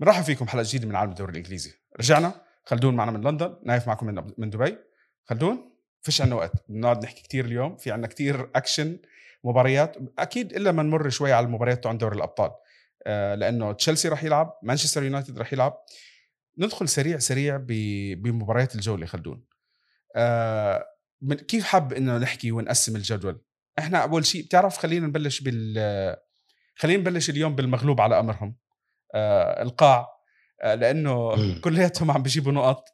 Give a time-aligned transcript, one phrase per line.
[0.00, 1.74] بنرحب فيكم حلقه جديدة من عالم الدوري الإنجليزي.
[2.00, 2.42] رجعنا.
[2.64, 4.78] خلدون معنا من لندن نايف معكم من من دبي.
[5.24, 6.52] خلدون فيش عنا وقت.
[6.68, 7.76] بنقعد نحكي كثير اليوم.
[7.76, 8.98] في عنا كثير اكشن
[9.44, 9.96] مباريات.
[10.18, 12.50] أكيد إلا ما نمر شوي على المباريات عن دوري الأبطال.
[13.06, 15.84] آه لأنه تشيلسي راح يلعب مانشستر يونايتد راح يلعب.
[16.58, 17.56] ندخل سريع سريع
[18.16, 19.44] بمباريات الجولة خلدون.
[20.16, 20.86] آه
[21.48, 23.40] كيف حاب إنه نحكي ونقسم الجدول؟
[23.78, 26.16] إحنا أول شيء بتعرف خلينا نبلش بال
[26.76, 28.56] خلينا نبلش اليوم بالمغلوب على أمرهم.
[29.14, 30.08] القاع
[30.62, 32.84] آه لأنه كلياتهم عم بيجيبوا نقط.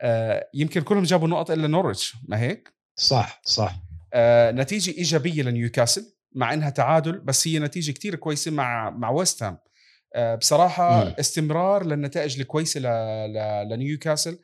[0.00, 3.74] آه يمكن كلهم جابوا نقط إلا نورتش ما هيك؟ صح صح.
[4.14, 9.42] آه نتيجة إيجابية لنيوكاسل مع إنها تعادل بس هي نتيجة كتير كويسة مع مع ويست
[9.42, 9.58] هام.
[10.14, 11.14] آه بصراحة مم.
[11.20, 12.80] استمرار للنتائج الكويسة
[13.64, 14.38] لنيوكاسل.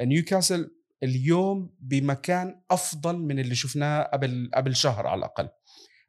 [0.00, 0.70] نيوكاسل
[1.02, 5.48] اليوم بمكان أفضل من اللي شفناه قبل قبل شهر على الأقل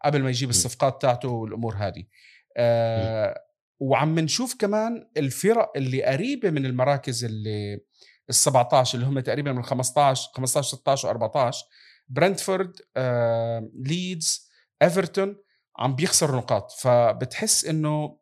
[0.06, 2.04] قبل ما يجيب الصفقات تاعته والأمور هذه.
[2.58, 3.42] آه
[3.80, 7.74] وعم نشوف كمان الفرق اللي قريبة من المراكز اللي
[8.30, 11.56] ال 17 اللي هم تقريبا من 15 15 16 و14
[12.10, 14.50] برنتفورد آه، ليدز
[14.82, 15.38] إيفرتون
[15.78, 16.72] عم بيخسروا نقاط.
[16.72, 18.18] فبتحس إنه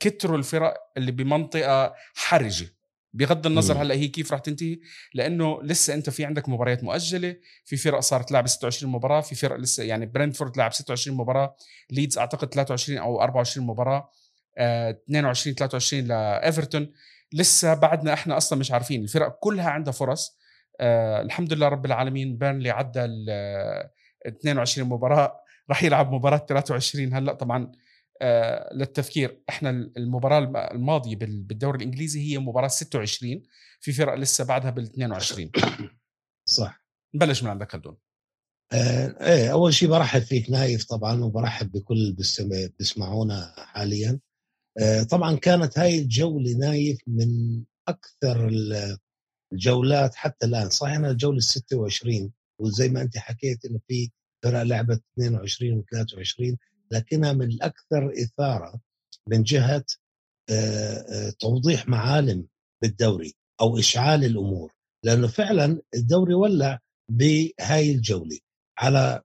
[0.00, 2.66] كتروا الفرق اللي بمنطقة حرجة.
[3.12, 4.78] بغض النظر هلأ هي كيف راح تنتهي
[5.14, 9.56] لأنه لسه أنت في عندك مباريات مؤجلة في فرق صارت لعب 26 مباراة في فرق
[9.56, 11.56] لسه يعني برنتفورد لعب 26 مباراة
[11.90, 14.10] ليدز أعتقد 23 أو 24 مباراة.
[14.58, 16.92] 22 23 لإيفرتون
[17.32, 20.38] لسه بعدنا إحنا أصلا مش عارفين الفرق كلها عندها فرص.
[20.80, 23.30] آه الحمد لله رب العالمين بيرنلي عدى ال
[24.26, 27.72] 22 مباراة راح يلعب مباراة 23 هلأ طبعا
[28.22, 33.42] آه للتذكير إحنا المباراة الماضية بالدوري الإنجليزي هي مباراة 26
[33.80, 35.50] في فرق لسه بعدها بال 22
[36.58, 36.84] صح.
[37.14, 37.96] نبلش من عندك خلدون
[38.72, 42.16] آه إيه أول شيء برحب فيك نايف طبعا وبرحب بكل
[42.78, 44.20] بيسمعونا حاليا.
[45.10, 48.50] طبعا كانت هاي الجولة نايف من أكثر
[49.52, 50.70] الجولات حتى الآن.
[50.70, 54.10] صحيح أنها الجولة ال 26 وزي ما أنت حكيت أنه في
[54.44, 56.56] فرق لعبت 22 و 23
[56.90, 58.80] لكنها من الأكثر إثارة
[59.28, 59.84] من جهة
[60.50, 62.46] آه، آه، توضيح معالم
[62.82, 64.72] بالدوري أو إشعال الأمور.
[65.04, 66.78] لأنه فعلا الدوري ولع
[67.10, 68.38] بهاي الجولة
[68.78, 69.22] على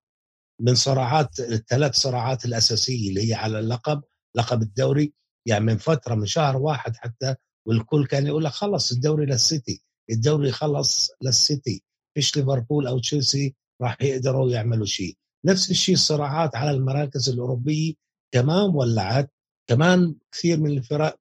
[0.61, 4.03] من صراعات الثلاث صراعات الأساسية اللي هي على اللقب
[4.35, 5.13] لقب الدوري
[5.47, 7.35] يعني من فترة من شهر واحد حتى
[7.67, 11.83] والكل كان يقول لك خلص الدوري للسيتي الدوري خلص للسيتي
[12.15, 15.17] فيش ليفربول أو تشيلسي راح يقدروا يعملوا شيء.
[15.45, 17.93] نفس الشيء الصراعات على المراكز الأوروبية
[18.33, 19.31] كمان ولعت
[19.69, 21.19] كمان كثير من الفرق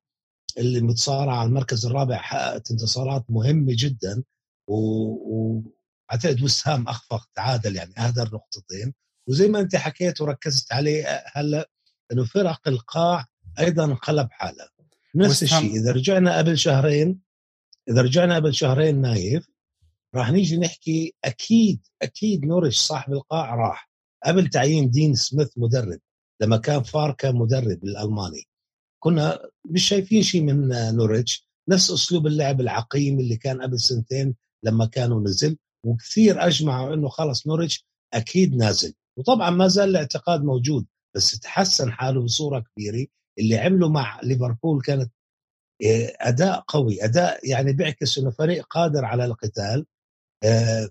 [0.58, 4.22] اللي متصارعة على المركز الرابع حققت انتصارات مهمة جدا
[4.68, 8.94] واعتقد وسهام أخفق تعادل يعني اهدر نقطتين
[9.28, 11.70] وزي ما أنت حكيت وركزت عليه هلأ
[12.12, 13.26] إنه فرق القاع
[13.58, 14.68] أيضا انقلب حالة.
[15.14, 17.20] نفس الشيء إذا رجعنا قبل شهرين
[17.88, 19.48] إذا رجعنا قبل شهرين نايف
[20.14, 23.90] راح نيجي نحكي أكيد أكيد نورش صاحب القاع راح.
[24.26, 26.00] قبل تعيين دين سميث مدرب
[26.40, 28.48] لما كان فاركا مدرب الألماني.
[28.98, 31.48] كنا مش شايفين شيء من نوريتش.
[31.68, 37.46] نفس أسلوب اللعب العقيم اللي كان قبل سنتين لما كانوا نزل وكثير أجمعوا إنه خلص
[37.46, 38.94] نوريتش أكيد نازل.
[39.16, 43.06] وطبعا ما زال الاعتقاد موجود بس تحسن حاله بصورة كبيرة.
[43.38, 45.12] اللي عمله مع ليفربول كانت
[45.84, 49.86] آه، أداء قوي أداء يعني بيعكس إنه فريق قادر على القتال
[50.44, 50.88] آه،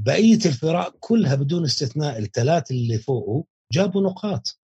[0.00, 4.60] بقية الفرق كلها بدون استثناء الثلاثه اللي فوقه جابوا نقاط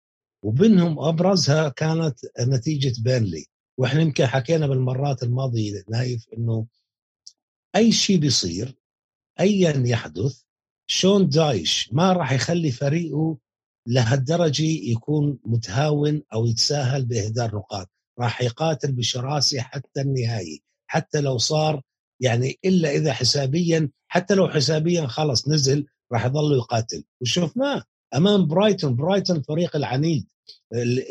[0.45, 3.47] وبينهم أبرزها كانت نتيجة بيرلي
[3.79, 6.67] وإحنا يمكن حكينا بالمرات الماضية نايف إنه
[7.77, 8.77] أي شيء بيصير
[9.41, 10.43] ايا يحدث
[10.87, 13.39] شون دايش ما راح يخلي فريقه
[13.87, 17.91] لهالدرجة يكون متهاون أو يتساهل بإهدار نقاط.
[18.19, 21.83] راح يقاتل بشراسة حتى النهايه حتى لو صار
[22.21, 27.05] يعني إلا إذا حسابيا حتى لو حسابيا خلص نزل راح يظل يقاتل.
[27.21, 27.83] وشفناه
[28.15, 30.27] أمام برايتون برايتون فريق العنيد.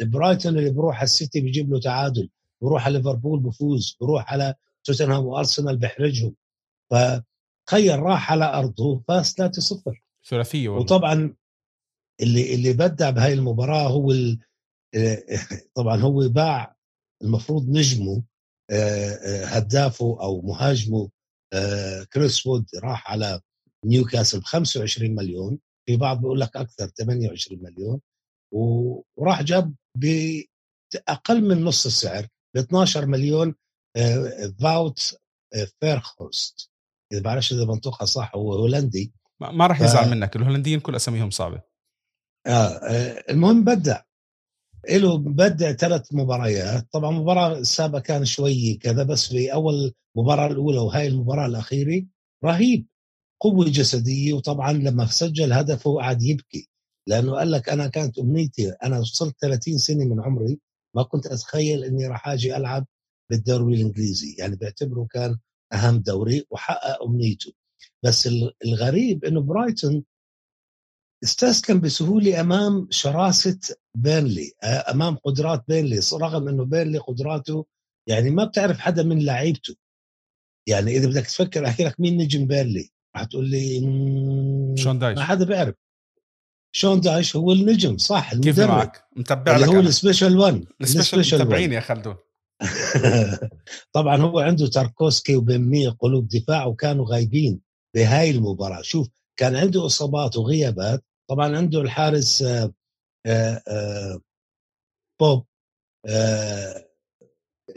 [0.06, 2.30] برايتون اللي بروح على السيتي بيجيب له تعادل
[2.62, 6.36] بروح على ليفربول بفوز بروح على توتنهام وأرسنال بيحرجهم
[6.92, 9.92] فتخيل راح على أرضه فاز 3-0
[10.30, 11.36] ثلاثية وطبعا
[12.21, 14.12] اللي اللي أبدع بهاي المباراة هو
[14.95, 15.23] آه،
[15.77, 16.75] طبعا هو باع
[17.23, 18.23] المفروض نجمه
[18.71, 21.09] آه، آه، هدافه أو مهاجمه
[22.13, 23.41] كريس وود راح على
[23.85, 28.01] نيوكاسل ب 25 مليون في بعض بيقول لك أكثر 28 مليون
[29.18, 33.56] وراح جاب باقل من نص السعر ب 12 مليون
[34.59, 35.15] فاوت
[35.80, 36.72] فيخهورست
[37.13, 39.13] إذا بعرفش إذا بنطقها صح هو هولندي.
[39.41, 40.07] ما راح يزعل ف...
[40.07, 41.62] منك الهولنديين كل أساميهم صعبة.
[42.48, 44.02] آه, آه المهم بدع
[44.92, 46.88] له بدع ثلاث مباريات.
[46.94, 52.06] طبعا المباراة السابقة كان شوي كذا بس في أول مباراة الأولى وهاي المباراة الأخيرة
[52.46, 52.88] رهيب
[53.42, 56.70] قوة جسدية وطبعا لما سجل هدفه قعد يبكي.
[57.08, 60.60] لأنه قال لك أنا كانت أمنيتي أنا وصلت 30 سنة من عمري
[60.96, 62.86] ما كنت أتخيل إني راح آجي ألعب
[63.32, 64.36] بالدوري الإنجليزي.
[64.40, 65.38] يعني بعتبره كان
[65.74, 67.54] أهم دوري وحقق أمنيته.
[68.06, 68.30] بس
[68.66, 70.04] الغريب إنه برايتون
[71.23, 73.59] استسلم بسهولة أمام شراسة
[73.95, 77.65] بيرنلي أمام قدرات بيرنلي رغم إنه بيرنلي قدراته
[78.07, 79.75] يعني ما بتعرف حدا من لعيبته.
[80.68, 83.79] يعني إذا بدك تفكر أحكي لك مين نجم بيرنلي راح تقول لي
[84.77, 85.18] شون دايش.
[85.18, 85.75] ما حدا بيعرف.
[86.75, 88.56] شون دايش هو النجم صح المدرب.
[88.56, 92.15] كيف معك؟ متبع لك هو ال special 1 ال special متابعين يا خلدون
[93.95, 97.59] طبعا هو عنده تاركوسكي وبن مي قلوب دفاع وكانوا غايبين
[97.95, 98.81] بهاي المباراة.
[98.81, 102.74] شوف كان عنده إصابات وغيابات طبعا عنده الحارس آه،
[103.28, 104.22] آآ آه،
[105.19, 105.45] بوب
[106.10, 106.88] آه،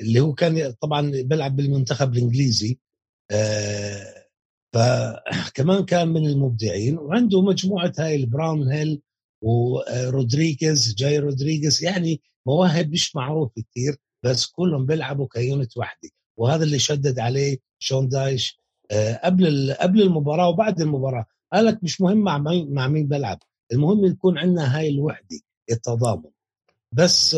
[0.00, 2.78] اللي هو كان طبعا بيلعب بالمنتخب الإنجليزي
[4.74, 9.02] فكمان كان من المبدعين وعنده مجموعة هاي البراون هيل
[9.42, 16.64] ورودريغيز جاي رودريغيز يعني مواهب مش معروفه كثير بس كلهم بيلعبوا ك unit واحدة وهذا
[16.64, 18.60] اللي شدد عليه شون دايش
[19.24, 21.26] قبل قبل المباراة وبعد المباراة.
[21.54, 23.38] قال لك مش مهم مع مين مع مين بلعب
[23.72, 25.40] المهم يكون عندنا هاي الوحدة
[25.70, 26.30] التضامن.
[26.92, 27.34] بس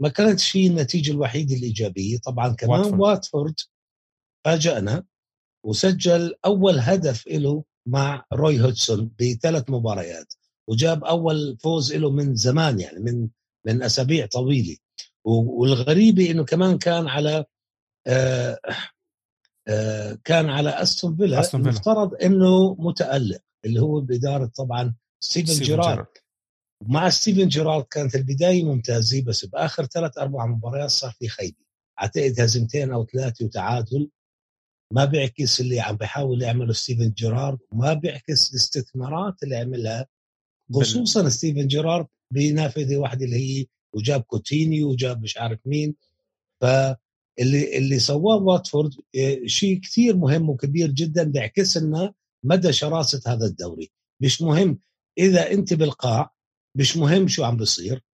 [0.00, 2.18] ما كانتش هي النتيجة الوحيدة الإيجابية.
[2.18, 3.54] طبعا كمان واتفورد, واتفورد
[4.44, 5.04] فاجأنا
[5.64, 10.32] وسجل أول هدف له مع روي هودسون بثلاث مباريات
[10.68, 13.28] وجاب أول فوز له من زمان يعني من
[13.66, 14.76] من أسابيع طويلة.
[15.24, 17.44] والغريبة إنه كمان كان على
[18.06, 18.58] آه
[19.68, 21.50] آه كان على أستون فيلا.
[21.54, 23.40] المفترض إنه متألق.
[23.64, 26.06] اللي هو بإدارة طبعا ستيفن جيرارد.
[26.88, 31.56] مع ستيفن جيرارد كانت البداية ممتازة بس بآخر ثلاث أربع مباريات صار في خيبة.
[32.02, 34.10] اعتقد هزيمتين أو ثلاثة وتعادل.
[34.92, 40.06] ما بيعكس اللي عم بيحاول يعمله ستيفن جيرارد وما بيعكس الاستثمارات اللي عملها
[40.74, 45.94] خصوصا ستيفن جيرارد بنافذة واحدة اللي هي وجاب كوتينيو وجاب مش عارف مين.
[46.60, 52.14] فاللي اللي سواه واتفورد آه، شيء كثير مهم وكبير جدا بيعكس لنا
[52.44, 53.90] مدى شراسة هذا الدوري.
[54.22, 54.78] مش مهم
[55.18, 56.34] إذا أنت بالقاع
[56.76, 58.04] مش مهم شو عم بيصير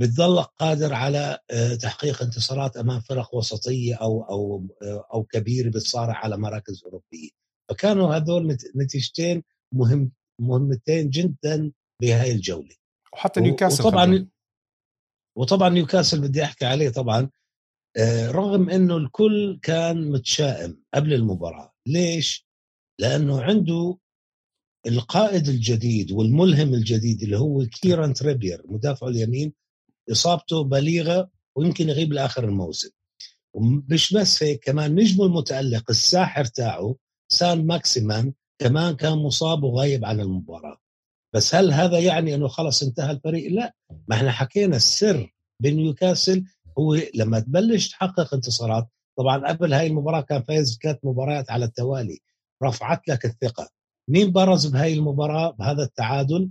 [0.00, 6.14] بتضلك قادر على آه، تحقيق انتصارات أمام فرق وسطية أو أو آه، أو كبيرة بتصارع
[6.14, 7.28] على مراكز أوروبية.
[7.70, 9.42] فكانوا هذول نتيجتين
[9.74, 11.72] مهم مهمتين جدا
[12.02, 12.76] بهاي الجولة.
[13.12, 14.28] وحتى نيوكاسل وطبعا
[15.38, 17.30] وطبعا نيوكاسل بدي أحكي عليه طبعا.
[17.96, 21.72] آه، رغم إنه الكل كان متشائم قبل المباراة.
[21.88, 22.45] ليش؟
[23.00, 23.98] لأنه عنده
[24.86, 29.52] القائد الجديد والملهم الجديد اللي هو كيران تريبير مدافع اليمين
[30.10, 32.90] إصابته بليغة ويمكن يغيب لآخر الموسم.
[33.90, 36.96] مش بس هيك كمان نجمه المتألق الساحر تاعه
[37.28, 40.78] سان ماكسيمان كمان كان مصاب وغايب عن المباراة.
[41.34, 43.74] بس هل هذا يعني إنه خلص انتهى الفريق؟ لا.
[44.08, 46.44] ما إحنا حكينا السر بنيوكاسل
[46.78, 48.88] هو لما تبلش تحقق انتصارات
[49.18, 52.18] طبعا قبل هاي المباراة كان فايز ثلاث مباريات على التوالي.
[52.62, 53.68] رفعت لك الثقة.
[54.10, 56.50] مين برز بهاي المباراة؟ بهذا التعادل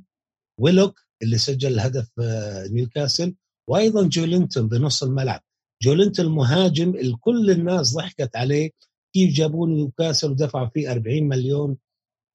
[0.59, 3.35] ويلوك اللي سجل هدف آه، نيوكاسل
[3.69, 5.41] وأيضا جولينتون بنص الملعب.
[5.83, 8.71] جولينتون المهاجم الكل الناس ضحكت عليه
[9.13, 11.77] كيف جابوا نيوكاسل ودفعوا فيه 40 مليون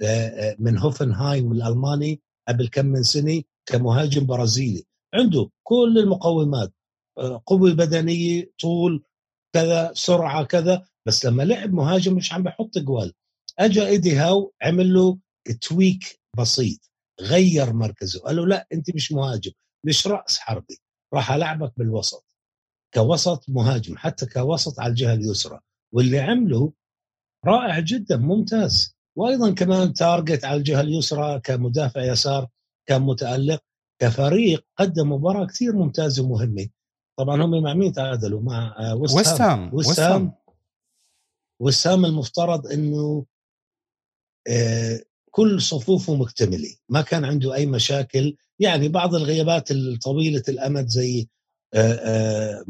[0.02, 4.84] آه، آه، من هوفنهايم الألماني قبل كم من سنة كمهاجم برازيلي.
[5.14, 6.72] عنده كل المقومات
[7.46, 9.04] قوة بدنية طول
[9.54, 13.12] كذا سرعة كذا بس لما لعب مهاجم مش عم بحط اجوال.
[13.58, 15.18] اجى إيدي هاو عمل له
[15.60, 16.90] tweak بسيط
[17.20, 19.52] غير مركزه قال له لا أنت مش مهاجم
[19.86, 20.80] مش رأس حربي
[21.14, 22.26] راح ألعبك بالوسط
[22.94, 25.60] كوسط مهاجم حتى كوسط على الجهة اليسرى
[25.92, 26.72] واللي عمله
[27.46, 32.48] رائع جدا ممتاز وأيضا كمان تارجت على الجهة اليسرى كمدافع يسار
[32.86, 33.60] كان متالق
[34.00, 36.68] كفريق قدم مباراة كثير ممتازة ومهمة.
[37.18, 39.74] طبعا هم مع مين تعادلوا؟ مع ويست هام.
[39.74, 40.32] ويست هام
[41.60, 42.04] ويست هام.
[42.04, 43.26] المفترض إنه آه،
[45.30, 46.74] كل صفوفه مكتملة.
[46.88, 48.36] ما كان عنده أي مشاكل.
[48.58, 51.28] يعني بعض الغيابات الطويلة الأمد زي
[51.74, 52.64] آه، آه،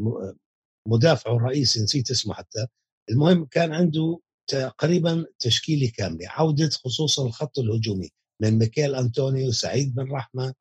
[0.87, 2.67] مدافعه الرئيسي نسيت اسمه حتى.
[3.11, 6.27] المهم كان عنده تقريبا تشكيلة كاملة.
[6.29, 8.09] عودة خصوصا الخط الهجومي
[8.41, 10.53] من ميكيل أنطونيو سعيد بن رحمة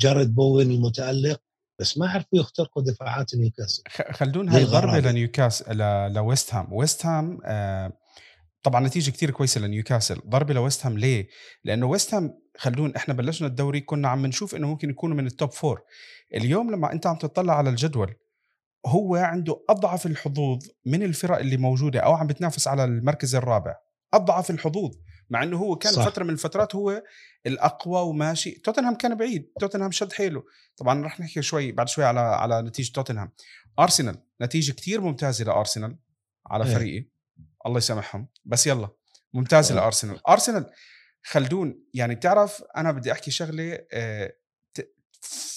[0.00, 1.40] جارد بوين المتألق.
[1.80, 3.82] بس ما عرفوا يخترقوا دفاعات نيوكاسل.
[3.88, 5.78] خلدون هاي ضربه لنيوكاسل
[6.12, 6.72] لويست هام.
[6.72, 7.38] ويست هام
[8.66, 10.20] طبعا نتيجة كتير كويسة لنيوكاسل.
[10.28, 11.28] ضربة لويست هام ليه؟
[11.64, 15.32] لأنه ويست هام خلون إحنا بلشنا الدوري كنا عم نشوف إنه ممكن يكونوا من ال
[15.32, 15.82] top four
[16.34, 18.14] اليوم لما أنت عم تطلع على الجدول
[18.86, 23.74] هو عنده أضعف الحظوظ من الفرق اللي موجودة أو عم بتنافس على المركز الرابع.
[24.14, 24.94] أضعف الحظوظ
[25.30, 26.04] مع إنه هو كان صح.
[26.08, 27.02] فترة من الفترات هو
[27.46, 28.50] الأقوى وماشي.
[28.50, 30.42] توتنهام كان بعيد توتنهام شد حيله.
[30.76, 33.32] طبعا رح نحكي شوي بعد شوي على على نتيجة توتنهام.
[33.78, 35.98] أرسنال نتيجة كتير ممتازة لأرسنال
[36.46, 36.74] على إيه.
[36.74, 37.15] فريقي.
[37.66, 38.28] الله يسامحهم.
[38.44, 38.88] بس يلا
[39.34, 39.80] ممتازه إيه.
[39.80, 40.70] لارسنال أرسنال
[41.22, 44.32] خلدون يعني بتعرف أنا بدي أحكي شغلة آه،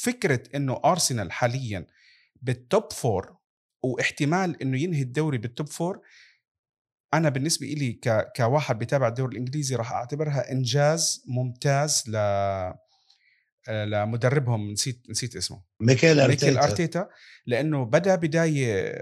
[0.02, 1.88] فكرة إنه أرسنال حاليا
[2.42, 3.38] بال top four
[3.84, 6.02] واحتمال إنه ينهي الدوري بال top four
[7.14, 8.32] أنا بالنسبة لي ك...
[8.36, 12.18] كواحد بتابع الدوري الإنجليزي راح أعتبرها إنجاز ممتاز ل
[13.70, 15.64] لمدربهم نسيت نسيت اسمه.
[15.80, 16.46] ميكيل أرتيتا.
[16.46, 17.10] ميكيل أرتيتا
[17.46, 19.02] لأنه بدأ بداية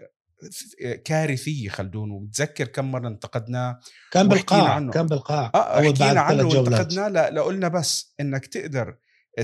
[1.06, 3.80] كارثيه خلدون وبتذكر كم مرة انتقدناه
[4.12, 4.92] كان بالقاع عنه.
[4.92, 5.52] كان بالقاع.
[5.56, 8.98] آه حكينا عنه وانتقدناه لقلنا بس إنك تقدر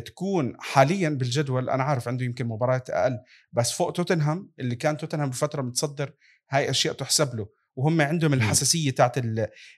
[0.06, 3.20] تكون حاليا بالجدول أنا عارف عنده يمكن مباريات أقل
[3.52, 6.14] بس فوق توتنهام اللي كان توتنهام بفترة متصدر
[6.50, 7.48] هاي أشياء تحسب له.
[7.76, 9.18] وهم عندهم الحساسية تاعت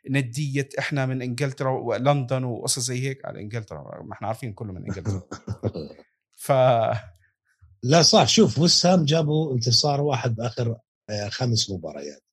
[0.07, 3.25] النديه إحنا من إنجلترا ولندن وقصص زي هيك.
[3.25, 5.21] على إنجلترا ما إحنا عارفين كله من إنجلترا.
[6.45, 6.51] ف
[7.83, 10.75] لا صح شوف وسام جابوا انتصار واحد بآخر
[11.29, 12.23] خمس مباريات.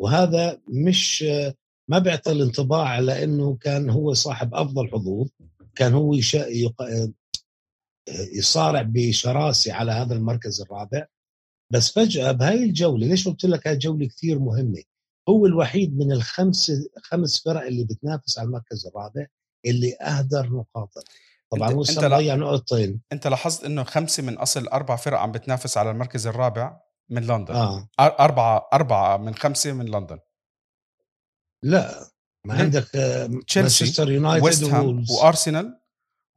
[0.00, 1.54] وهذا مش آه،
[1.90, 5.28] ما بيعطي الانطباع على انه كان هو صاحب أفضل حظوظ
[5.74, 6.14] كان هو
[6.80, 7.12] آه،
[8.08, 11.06] يصارع بشراسه على هذا المركز الرابع.
[11.72, 14.82] بس فجأة بهاي الجولة ليش قلت لك هاي جولة كثير مهمة؟
[15.28, 19.26] هو الوحيد من الخمس خمس فرق اللي بتنافس على المركز الرابع
[19.66, 21.02] اللي أهدر نقاطه
[21.50, 23.00] طبعا هو ضيع نقطتين.
[23.12, 27.54] أنت لاحظت إنه خمسة من أصل أربع فرق عم بتنافس على المركز الرابع؟ من لندن.
[27.54, 27.88] آه.
[28.00, 30.18] أربعة أربعة من خمسة من لندن.
[31.62, 32.10] لا
[32.44, 32.88] ما عندك
[33.56, 35.80] مانشستر يونايتد ويست هام وأرسنال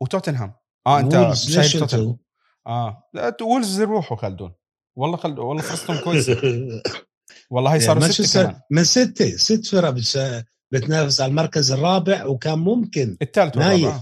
[0.01, 0.53] وتوتنهام.
[0.87, 2.17] آه أنت شايف توتنهام.
[2.67, 3.09] آه.
[3.13, 4.53] لا وولز يروحوا خلدون
[4.95, 5.39] والله خل...
[5.39, 6.41] والله فرصتهم كويسه
[7.51, 8.61] والله هي صاروا ستة كمان.
[8.71, 9.95] من ستة ست فرق
[10.71, 13.95] بتنافس على المركز الرابع وكان ممكن الثالث نايف.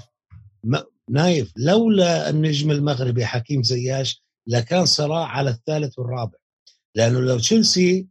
[0.64, 0.78] م...
[1.10, 1.54] نايف.
[1.58, 6.38] لولا النجم المغربي حكيم زياش لكان صراع على الثالث والرابع.
[6.98, 8.08] لأنه لو تشيلسي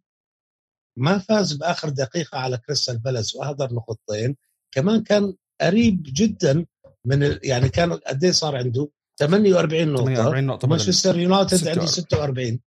[0.98, 4.36] ما فاز بآخر دقيقة على كريستال بالاس وأهدر نقطتين
[4.74, 6.66] كمان كان قريب جدا
[7.04, 8.88] من يعني كان قد إيه صار عنده؟
[9.18, 10.04] 48 نقطة.
[10.04, 12.60] 48 نقطة مانشستر يونايتد عنده 46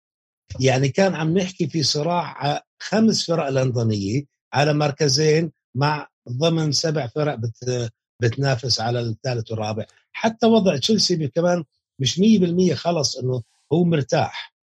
[0.59, 7.36] يعني كان عم نحكي في صراع خمس فرق لندنية على مركزين مع ضمن سبع فرق
[7.36, 7.89] بت
[8.21, 9.86] بتنافس على الثالث والرابع.
[10.12, 11.63] حتى وضع تشيلسي كمان
[12.00, 13.43] مش 100% خلص إنه
[13.74, 14.57] هو مرتاح.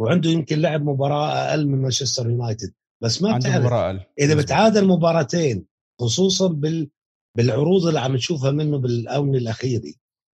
[0.00, 2.72] وعنده يمكن لعب مباراة أقل من مانشستر يونايتد.
[3.02, 4.00] بس ما بتعرف مباراة أقل.
[4.18, 5.66] إذا بتعادل مباراتين
[6.00, 6.90] خصوصا بال
[7.36, 9.92] بالعروض اللي عم نشوفها منه بالآونة الأخيرة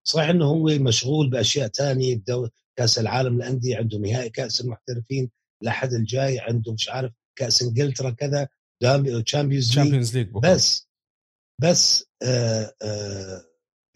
[0.08, 5.32] صحيح إنه هو مشغول بأشياء ثانية بدو كأس العالم للأندية عنده نهائي كأس المحترفين
[5.64, 8.48] الأحد الجاي عنده مش عارف كأس إنجلترا كذا
[9.26, 10.88] Champions League بس
[11.62, 13.42] بس آه آه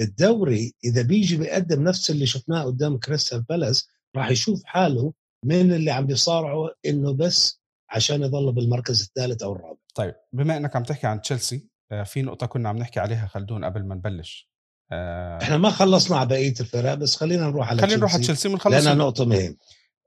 [0.01, 5.13] الدوري إذا بيجي بيقدم نفس اللي شفناه قدام كريستال بالاس راح يشوف حاله
[5.45, 9.77] من اللي عم بيصارعوا إنه بس عشان يضل بالمركز الثالث أو الرابع.
[9.95, 13.65] طيب بما إنك عم تحكي عن تشيلسي آه، في نقطة كنا عم نحكي عليها خلدون
[13.65, 14.49] قبل ما نبلش.
[14.91, 18.47] آه إحنا ما خلصنا على بقية الفرق بس خلينا نروح على خلينا نروح على تشيلسي
[18.47, 19.55] ونخلص لأنها نقطة مهمة.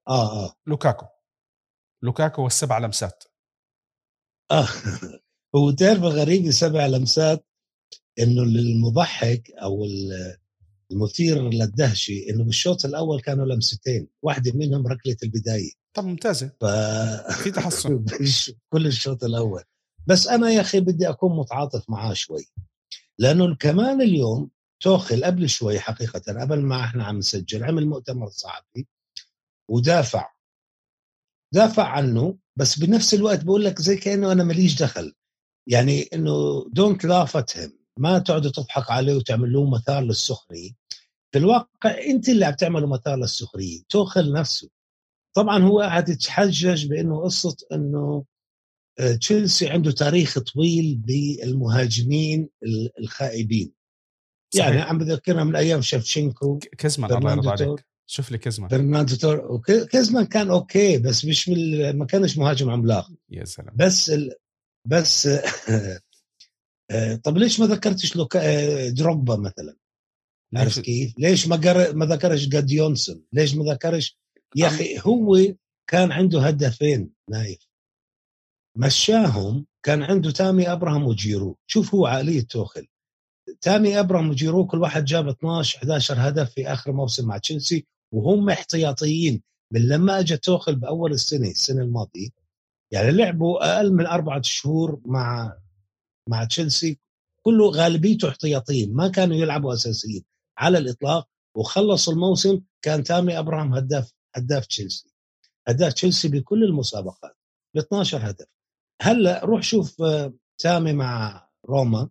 [0.08, 0.54] آه آه.
[0.66, 1.06] لوكاكو.
[2.02, 3.24] لوكاكو والسبع لمسات.
[4.50, 4.68] آه.
[5.56, 7.46] هو تعرف الغريب السبع لمسات
[8.18, 9.84] إنه المضحك أو
[10.92, 15.70] المثير للدهشه إنه بالشوط الأول كانوا لمستين واحدة منهم ركله البداية.
[15.94, 16.52] طب ممتازة.
[16.60, 16.64] ف...
[17.42, 18.04] في تحسن.
[18.72, 19.62] كل الشوط الأول.
[20.06, 22.46] بس أنا يا أخي بدي أكون متعاطف معاه شوي.
[23.18, 28.86] لأنه كمان اليوم توخل قبل شوي حقيقة قبل ما إحنا عم نسجل عمل مؤتمر صحفي
[29.70, 30.30] ودافع.
[31.54, 35.14] دافع عنه بس بنفس الوقت بقول لك زي كأنه أنا ماليش دخل.
[35.66, 37.52] يعني إنه don't laugh at
[37.98, 40.70] ما تقعدوا تضحك عليه وتعمل له مثار للسخرية.
[41.32, 44.68] في الواقع أنت اللي عم تعملوا مثار للسخرية توخل نفسه.
[45.36, 48.24] طبعا هو قاعد يتحجج بأنه قصة إنه
[48.98, 52.48] آه، تشيلسي عنده تاريخ طويل بالمهاجمين
[53.00, 53.72] الخائبين.
[54.54, 54.66] صحيح.
[54.66, 57.86] يعني عم بذكرنا من أيام شفتشينكو كزمان الله يرضى عليك.
[58.06, 58.68] شوف لي كزمان.
[58.68, 59.60] برناردو تور
[59.92, 63.10] كزمان كان okay بس مش من ما كانش مهاجم عملاق.
[63.30, 63.74] يا سلام.
[63.76, 64.32] بس ال...
[64.84, 65.28] بس
[67.24, 69.76] طب ليش ما ذكرتش لوكا آه، دروجبا مثلا؟
[70.56, 71.94] عرفت كيف؟ ليش ما قر...
[71.94, 74.18] ما ذكرش جاد يونسون؟ ليش ما ذكرش
[74.56, 75.36] يا أخي هو
[75.90, 77.68] كان عنده هدفين نايف.
[78.76, 81.56] مشاهم كان عنده تامي أبراهام وجيرو.
[81.66, 82.86] شوف هو عقلية توخل
[83.60, 88.50] تامي أبراهام وجيرو كل واحد جاب 12 11 هدف في آخر موسم مع تشيلسي وهم
[88.50, 89.42] احتياطيين.
[89.72, 92.28] من لما اجى توخل بأول السنة السنة الماضية
[92.92, 95.56] يعني لعبوا أقل من أربعة شهور مع
[96.28, 96.98] مع تشيلسي
[97.42, 100.24] كله غالبيته احتياطيين ما كانوا يلعبوا أساسيين
[100.58, 105.10] على الإطلاق وخلص الموسم كان تامي أبراهام هداف هداف تشيلسي.
[105.68, 107.36] هداف تشيلسي بكل المسابقات
[107.74, 108.46] ب 12 هدف.
[109.02, 112.08] هلأ روح شوف آه، تامي مع روما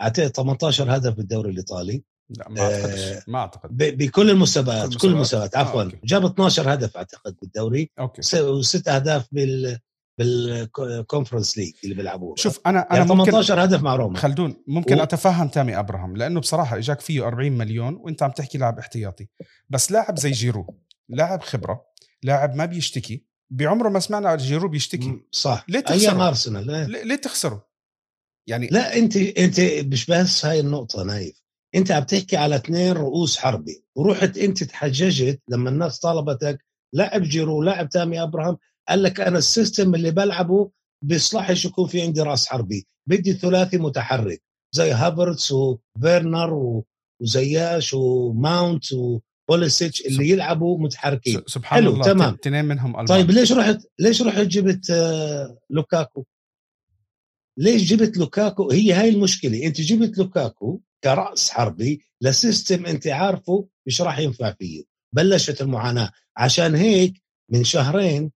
[0.00, 2.04] أعطيه 18 هدف بالدوري الإيطالي.
[2.30, 3.76] لا ما أعتقدش آه ما أعتقد.
[3.76, 5.56] بكل المسابقات كل المسابقات.
[5.56, 5.82] عفوا.
[5.82, 7.90] آه جاب 12 هدف أعتقد بالدوري.
[7.98, 8.40] okay.
[8.42, 9.78] وست أهداف بال
[10.18, 14.18] بال Conference League اللي بيلعبوه شوف أنا أنا يعني 18 هدف مع روما.
[14.18, 15.02] خلدون ممكن و...
[15.02, 19.28] أتفهم تامي أبراهام لأنه بصراحة إجاك فيه 40 مليون وأنت عم تحكي لاعب احتياطي.
[19.70, 21.84] بس لاعب زي جيرو لاعب خبرة
[22.22, 25.20] لاعب ما بيشتكي بعمره ما سمعنا جيرو بيشتكي.
[25.32, 25.64] صح.
[25.68, 27.68] ليه تخسره؟ أيام ارسنال ليه تخسره؟
[28.46, 31.42] يعني لا انت أنت مش بس هاي النقطة نايف.
[31.74, 37.62] أنت عم تحكي على اثنين رؤوس حربي ورحت أنت تحججت لما الناس طالبتك لاعب جيرو
[37.62, 38.56] لاعب تامي أبراهام
[38.88, 40.70] قال لك أنا ال system اللي بلعبه
[41.02, 42.86] بيصلحش يكون في عندي راس حربي.
[43.08, 44.42] بدي ثلاثي متحرك
[44.74, 46.82] زي هافرتس وفيرنر
[47.20, 51.42] وزياش وماونت وبوليسيتش اللي يلعبوا متحركين.
[51.46, 52.34] سبحان حلو الله تمام.
[52.34, 53.06] اثنين منهم ألمان.
[53.06, 56.24] طيب ليش رحت ليش رحت جبت آه لوكاكو؟
[57.58, 59.66] ليش جبت لوكاكو؟ هي هاي المشكلة.
[59.66, 64.84] أنت جبت لوكاكو كرأس حربي ل system أنت عارفه مش راح ينفع فيه.
[65.14, 66.10] بلشت المعاناة.
[66.36, 68.32] عشان هيك من شهرين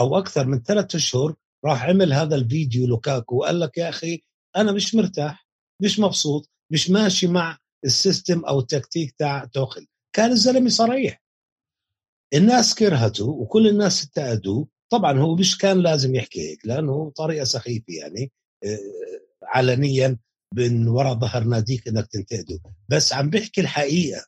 [0.00, 4.22] أو أكثر من ثلاثة اشهر راح عمل هذا الفيديو لوكاكو وقال لك يا أخي
[4.56, 5.46] أنا مش مرتاح
[5.82, 11.22] مش مبسوط مش ماشي مع السيستم أو التكتيك تاع توخل كان الزلمة صريح.
[12.34, 17.84] الناس كرهته وكل الناس انتقدوه طبعا هو مش كان لازم يحكي هيك لأنه طريقة سخيفة
[17.88, 18.32] يعني
[18.64, 18.78] آه،
[19.42, 20.18] علنيا
[20.54, 22.60] من وراء ظهر ناديك إنك تنتقده.
[22.88, 24.26] بس عم بيحكي الحقيقة.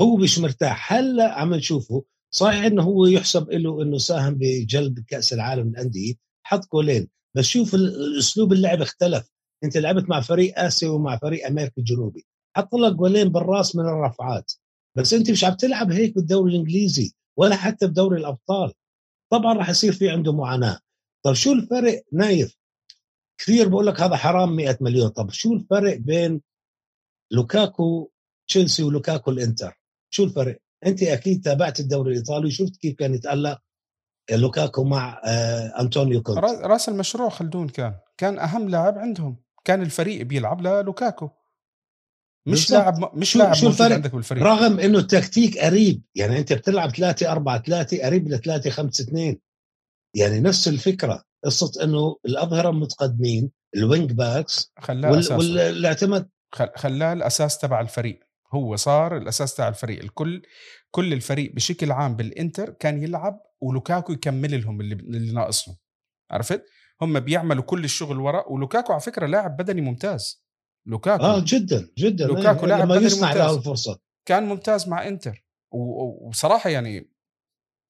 [0.00, 0.92] هو مش مرتاح.
[0.92, 2.04] هلأ عم نشوفه
[2.34, 6.14] صحيح إنه هو يحسب له إنه ساهم بجلب كأس العالم للأندية.
[6.42, 7.08] حط جولين.
[7.36, 7.76] بس شوف
[8.18, 9.30] أسلوب اللعب اختلف.
[9.64, 12.26] أنت لعبت مع فريق آسيا ومع فريق أمريكا الجنوبي.
[12.56, 14.52] حط لك جولين بالراس من الرفعات.
[14.96, 18.72] بس أنت مش عم تلعب هيك بالدوري الإنجليزي ولا حتى بدوري الأبطال.
[19.32, 20.78] طبعا راح يصير في عنده معاناة.
[21.24, 22.56] طب شو الفرق؟ نايف
[23.40, 25.08] كثير بقول لك هذا حرام 100 مليون.
[25.08, 26.40] طب شو الفرق بين
[27.30, 28.10] لوكاكو
[28.48, 33.58] تشيلسي ولوكاكو الإنتر؟ شو الفرق؟ أنت أكيد تابعت الدوري الإيطالي وشفت كيف كان يتألق.
[34.32, 36.40] لوكاكو مع آه، أنطونيو كونتي.
[36.40, 37.94] راس المشروع خلدون كان.
[38.18, 39.36] كان أهم لاعب عندهم.
[39.64, 41.30] كان الفريق بيلعب للوكاكو.
[42.48, 44.44] مش لاعب مش لاعب شو الفرق؟ عندك بالفريق.
[44.44, 49.38] رغم إنه التكتيك قريب يعني أنت بتلعب 3 4 3 قريب ل 3 5 2
[50.16, 51.22] يعني نفس الفكرة.
[51.44, 55.32] قصة إنه الأظهرة المتقدمين ال wing backs خلاه وال...
[55.32, 56.28] والاعتماد.
[56.76, 58.20] خلاه الأساس تبع الفريق.
[58.52, 60.02] هو صار الأساس تاع الفريق.
[60.02, 60.42] الكل
[60.90, 65.76] كل الفريق بشكل عام بالإنتر كان يلعب ولوكاكو يكمل لهم اللي, اللي ناقصهم.
[66.30, 66.64] عرفت؟
[67.02, 70.44] هم بيعملوا كل الشغل ورا ولوكاكو على فكرة لاعب بدني ممتاز.
[70.86, 72.26] لوكاكو آه جدا جدا.
[72.26, 73.98] لوكاكو لاعب بدني يسمع له الفرصة.
[74.28, 75.44] كان ممتاز مع إنتر.
[76.28, 77.12] وصراحة يعني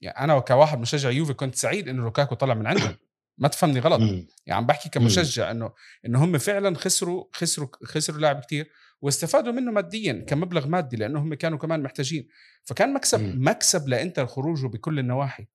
[0.01, 2.97] يعني أنا كواحد مشجع يوفي كنت سعيد انه لوكاكو طلع من عندهم.
[3.39, 4.01] ما تفهمني غلط.
[4.01, 5.73] يعني عم بحكي كمشجع انه
[6.07, 8.71] إنه هم فعلا خسروا خسروا خسروا لاعب كتير.
[9.03, 12.29] واستفادوا منه ماديا كمبلغ مادي لأنه هم كانوا كمان محتاجين.
[12.65, 13.49] فكان مكسب مم.
[13.49, 15.47] مكسب لإنتر خروجه بكل النواحي.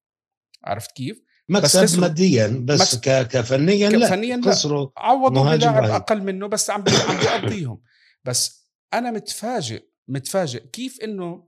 [0.63, 6.47] عرفت كيف؟ مكسب بس ماديا بس مكسب كفنيا لا فنيا خسروا عوضوا بلاعب أقل منه
[6.47, 7.81] بس عم عم بيقضيهم.
[8.23, 11.47] بس أنا متفاجئ متفاجئ كيف إنه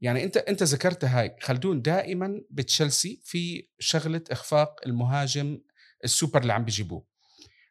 [0.00, 1.36] يعني انت أنت ذكرت هاي.
[1.40, 5.60] خلدون دائما بتشيلسي في شغلة إخفاق المهاجم
[6.04, 7.06] السوبر اللي عم بيجيبوه.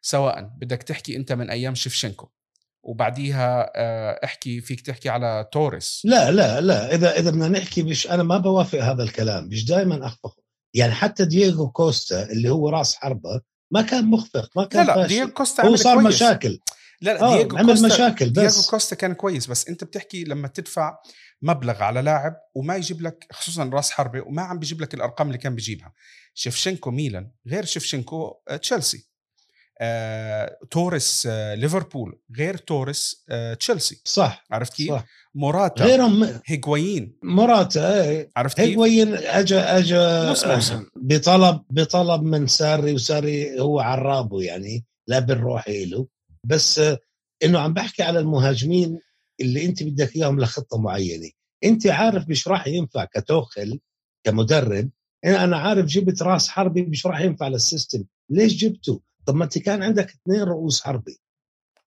[0.02, 2.28] سواء بدك تحكي أنت من أيام شيفشينكو
[2.82, 6.02] وبعديها آه، احكي فيك تحكي على توريس.
[6.04, 10.06] لا لا لا إذا إذا بدنا نحكي مش أنا ما بوافق هذا الكلام مش دائما
[10.06, 10.36] أخفق.
[10.74, 13.40] يعني حتى دييغو كوستا اللي هو راس حربة
[13.70, 16.14] ما كان مخفق ما كان لا لا دييغو كوستا هو صار كويس.
[16.14, 16.58] مشاكل.
[17.00, 18.38] لا لا دييغو عمل كوستا مشاكل بس.
[18.38, 20.98] دييغو كوستا كان كويس بس أنت بتحكي لما تدفع
[21.42, 25.38] مبلغ على لاعب وما يجيب لك خصوصا راس حربة وما عم بيجيب لك الأرقام اللي
[25.38, 25.92] كان بيجيبها.
[26.34, 29.11] شيفشينكو ميلان غير شيفشينكو آه، تشيلسي.
[29.84, 34.00] آه، توريس آه، ليفربول غير توريس آه، تشيلسي.
[34.04, 35.06] صح عرفت كيف؟ صح.
[35.34, 37.18] موراتا غيرهم هيغواين.
[37.22, 38.30] موراتا إيه.
[38.36, 40.32] عرفت كيف؟ هيغواين اجى اجى
[40.96, 46.06] بطلب بطلب من ساري وساري هو عرابه يعني لا بنروح له.
[46.46, 46.80] بس
[47.44, 48.98] إنه عم بحكي على المهاجمين
[49.40, 51.30] اللي أنت بدك إياهم لخطة معينة.
[51.64, 53.80] أنت عارف مش راح ينفع كتوخل
[54.24, 54.90] كمدرب.
[55.24, 58.04] أنا عارف جبت راس حربي مش راح ينفع للسيستم.
[58.30, 61.20] ليش جبته؟ طب ما انت كان عندك اثنين رؤوس حربي.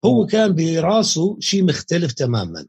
[0.04, 2.66] هو كان براسه شيء مختلف تماما.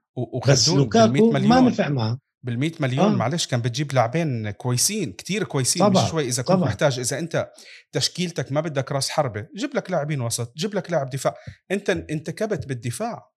[0.48, 2.20] بس لوكاكو ما نفع معه.
[2.44, 3.16] بال 100 مليون آه.
[3.16, 6.04] معلش كان بتجيب لاعبين كويسين كتير كويسين طبعا.
[6.04, 6.28] مش شوي.
[6.28, 6.66] إذا كنت طبعا.
[6.66, 7.52] محتاج إذا أنت
[7.92, 11.36] تشكيلتك ما بدك راس حربة جيب لك لاعبين وسط جيب لك لاعب دفاع.
[11.72, 13.32] أنت انت كبيت بالدفاع.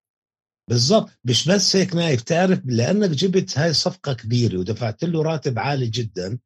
[0.70, 1.10] بالضبط.
[1.24, 2.22] مش بس هيك نايف.
[2.22, 6.38] تعرف لأنك جبت هاي صفقة كبيرة ودفعت له راتب عالي جدا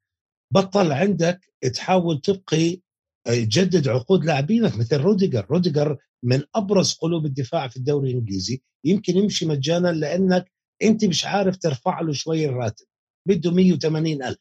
[0.53, 1.41] بطل عندك
[1.75, 2.81] تحاول تبقى
[3.25, 5.47] تجدد عقود لاعبينك مثل روديجر.
[5.51, 8.63] روديجر من أبرز قلوب الدفاع في الدوري الإنجليزي.
[8.85, 12.87] يمكن يمشي مجانا لأنك أنت مش عارف ترفع له شوي الراتب.
[13.29, 14.39] بده 180 ألف.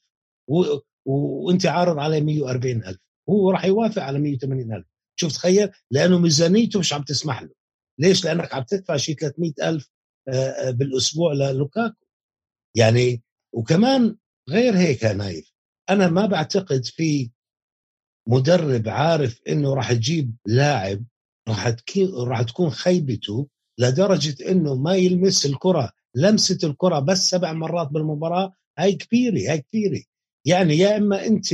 [0.50, 0.64] و...
[1.06, 2.98] وأنت عارض عليه 140 ألف.
[3.30, 4.86] هو راح يوافق على 180 ألف.
[5.20, 7.50] شوف تخيل لأنه ميزانيته مش عم تسمح له.
[8.00, 9.90] ليش؟ لأنك عم تدفع شيء 300 ألف
[10.70, 12.06] بالأسبوع للوكاكو.
[12.78, 14.18] يعني وكمان
[14.50, 15.54] غير هيك يا نايف.
[15.90, 17.32] أنا ما بعتقد في
[18.28, 21.04] مدرب عارف إنه راح تجيب لاعب
[21.50, 21.76] راح
[22.18, 23.48] راح تكون خيبته
[23.80, 30.02] لدرجة إنه ما يلمس الكرة لمسة الكرة بس سبع مرات بالمباراة هاي كبيرة هاي كبيرة.
[30.46, 31.48] يعني يا إما أنت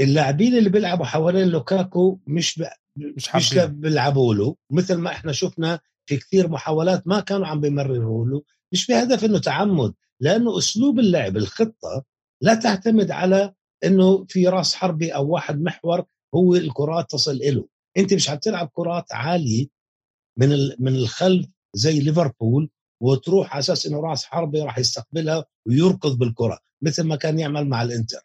[0.00, 2.66] اللاعبين اللي بيلعبوا حوالين لوكاكو مش ب...
[2.96, 8.26] مش, مش بيلعبوا له مثل ما إحنا شفنا في كثير محاولات ما كانوا عم بيمرروا
[8.26, 12.04] له مش بهدف إنه تعمد لأنه أسلوب اللعب الخطة
[12.42, 18.14] لا تعتمد على إنه في راس حربي أو واحد محور هو الكرات تصل له أنت
[18.14, 19.66] مش حتلعب كرات عالية
[20.38, 22.70] من من الخلف زي ليفربول
[23.02, 27.82] وتروح على أساس إنه راس حربي راح يستقبلها ويركض بالكرة مثل ما كان يعمل مع
[27.82, 28.20] الإنتر.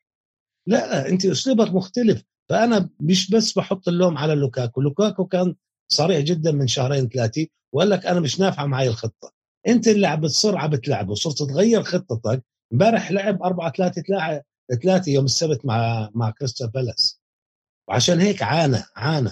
[0.67, 4.81] لا أنت أسلوبك مختلف فأنا مش بس بحط اللوم على لوكاكو.
[4.81, 5.55] لوكاكو كان
[5.91, 9.31] صريح جدا من شهرين ثلاثة وقال لك أنا مش نافعة معي الخطة.
[9.67, 12.43] أنت اللي عم بتصر عم بتلعب وصرت تغير خطتك.
[12.73, 14.43] امبارح لعب 4 3 3
[15.07, 17.21] يوم السبت مع مع كريستال بالاس.
[17.89, 19.31] وعشان هيك عانى عانى.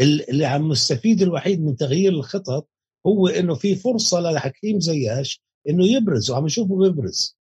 [0.00, 2.68] اللي عم مستفيد الوحيد من تغيير الخطط
[3.06, 7.36] هو إنه في فرصة لحكيم زياش إنه يبرز وعم نشوفه بيبرز.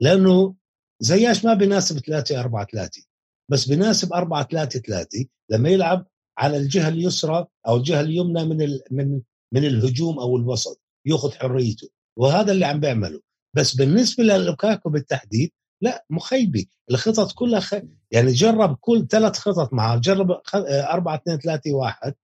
[0.00, 0.54] لأنه
[1.00, 3.02] زياش ما بيناسب 3 4 3
[3.50, 6.06] بس بيناسب 4 3 3 لما يلعب
[6.38, 9.20] على الجهة اليسرى أو الجهة اليمنى من ال من
[9.54, 11.88] من الهجوم أو الوسط يأخذ حريته.
[12.18, 13.20] وهذا اللي عم بيعمله.
[13.56, 15.50] بس بالنسبة للوكاكو بالتحديد
[15.82, 17.74] لا مخيبه الخطط كلها خ...
[18.10, 22.14] يعني جرب كل ثلاث خطط معه جرب 4 2 3 1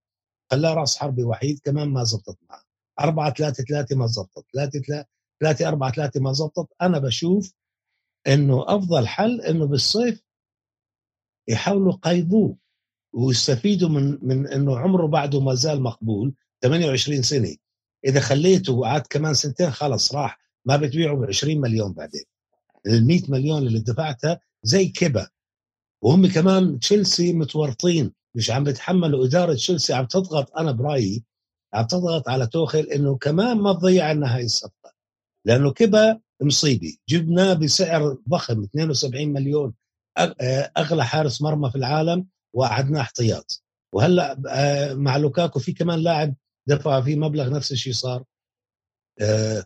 [0.51, 2.63] خلاه راس حربي وحيد كمان ما زبطت معه.
[3.01, 5.09] 4 3 3 ما زبطت 3 3
[5.41, 6.69] 3 4 3 ما زبطت.
[6.83, 7.55] أنا بشوف
[8.27, 10.23] إنه أفضل حل إنه بالصيف
[11.49, 12.57] يحاولوا يقيدوه
[13.13, 17.57] ويستفيدوا من من إنه عمره بعده ما زال مقبول 28 سنة.
[18.05, 22.25] إذا خليته وقعد كمان سنتين خلص راح ما بتبيعه ب 20 مليون بعدين.
[22.87, 25.29] ال 100 مليون اللي دفعتها زي كبا
[26.05, 31.25] وهم كمان تشيلسي متورطين مش عم بتحملوا إدارة تشيلسي عم تضغط أنا برأيي
[31.75, 34.93] عم تضغط على توخل إنه كمان ما تضيع لنا هاي الصفقه
[35.47, 36.97] لأنه كبا مصيبة.
[37.09, 39.75] جبناه بسعر ضخم 72 مليون
[40.77, 43.63] أغلى حارس مرمى في العالم وقعدناه احتياط.
[43.95, 46.35] وهلأ آه، مع لوكاكو في كمان لاعب
[46.69, 48.25] دفع فيه مبلغ نفس الشيء صار.
[49.21, 49.65] أه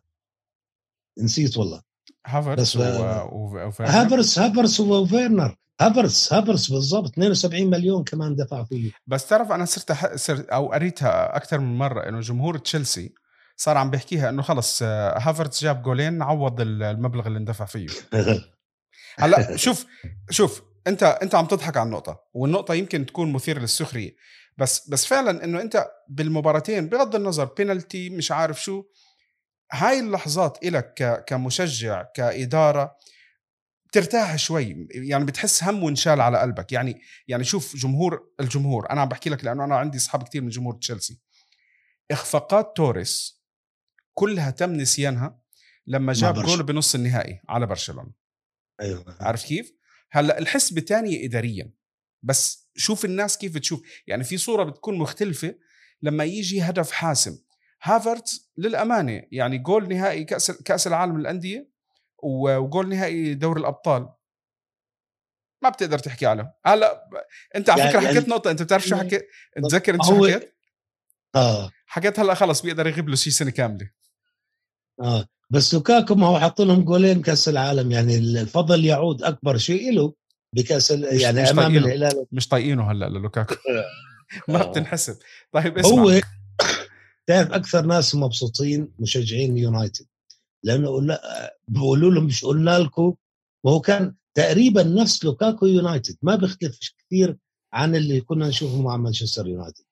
[1.19, 1.83] نسيت والله.
[2.27, 7.11] هافرتس هافرتس هافرتس وفيرنر هافرتس هافرتس بالضبط.
[7.11, 8.91] 72 مليون كمان دفع فيه.
[9.07, 13.15] بس تعرف أنا صرت صرت أو قريتها أكثر من مرة إنه جمهور تشيلسي
[13.57, 17.87] صار عم بيحكيها إنه خلص آه، هافرتس جاب جولين عوض المبلغ اللي اندفع فيه.
[19.19, 19.87] هلأ شوف
[20.31, 24.17] شوف أنت أنت عم تضحك على النقطة والنقطة يمكن تكون مثيرة للسخرية.
[24.59, 28.85] بس بس فعلا إنه أنت بالمباراتين بغض النظر بينالتي مش عارف شو
[29.73, 32.97] هاي اللحظات إلك كمشجع كإدارة
[33.87, 36.73] بترتاح شوي يعني بتحس هم وانشال على قلبك.
[36.73, 40.49] يعني يعني شوف جمهور الجمهور أنا عم بحكي لك لأنه أنا عندي اصحاب كثير من
[40.49, 41.21] جمهور تشيلسي.
[42.11, 43.43] إخفاقات توريس
[44.15, 45.43] كلها تم نسيانها
[45.87, 48.13] لما جاب جول بنص النهائي على برشلونة.
[48.81, 49.17] أيوه.
[49.21, 49.73] عارف كيف؟
[50.11, 51.73] هلأ الحسبه تانية اداريا.
[52.23, 55.55] بس شوف الناس كيف بتشوف يعني في صورة بتكون مختلفة
[56.03, 57.39] لما يجي هدف حاسم.
[57.83, 61.69] هافرتز للأمانة يعني جول نهائي كأس كأس العالم للأندية
[62.23, 64.09] وجول نهائي دوري الأبطال.
[65.63, 67.09] ما بتقدر تحكي عليه هلأ
[67.57, 69.29] أنت على فكرة يعني حكيت نقطة أنت بتعرف شو حكيت
[69.71, 70.55] تذكر أنت شو حكيت؟
[71.35, 71.71] آه.
[71.87, 73.91] حكيت هلأ خلص بيقدر يغيب له شي سنة كاملة.
[75.01, 75.27] آه.
[75.51, 80.15] بس لوكاكو ما هو حط لهم جولين كأس العالم يعني الفضل يعود أكبر شيء له
[80.57, 82.27] بكأس يعني مش أمام الهلال.
[82.33, 83.55] مش طايقينه هلأ للوكاكو.
[84.49, 84.67] ما.
[84.67, 85.19] بتنحسب.
[85.53, 86.03] طيب اسمع.
[86.03, 86.21] هو
[87.33, 90.07] تعرف أكثر ناس مبسوطين مشجعين يونايتد.
[90.63, 91.19] لأنه
[91.69, 93.15] بقولوا لهم مش قلنا لكم
[93.65, 96.17] وهو كان تقريبا نفس لوكاكو يونايتد.
[96.23, 97.37] ما بيختلف كثير
[97.73, 99.85] عن اللي كنا نشوفه مع مانشستر يونايتد.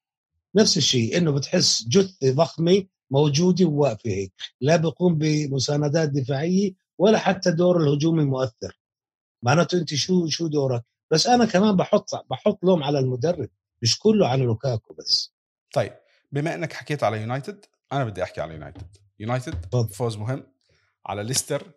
[0.54, 4.32] نفس الشيء إنه بتحس جثة ضخمة موجودة وواقفة هيك.
[4.60, 8.80] لا بيقوم بمساندات دفاعية ولا حتى دور الهجومي مؤثر.
[9.42, 13.48] معناته أنت شو شو دورك؟ بس أنا كمان بحط بحط لوم على المدرب
[13.82, 15.32] مش كله على لوكاكو بس.
[15.74, 15.92] طيب.
[16.32, 20.46] بما إنك حكيت على يونايتد أنا بدي أحكي على يونايتد يونايتد فوز مهم
[21.06, 21.72] على ليستر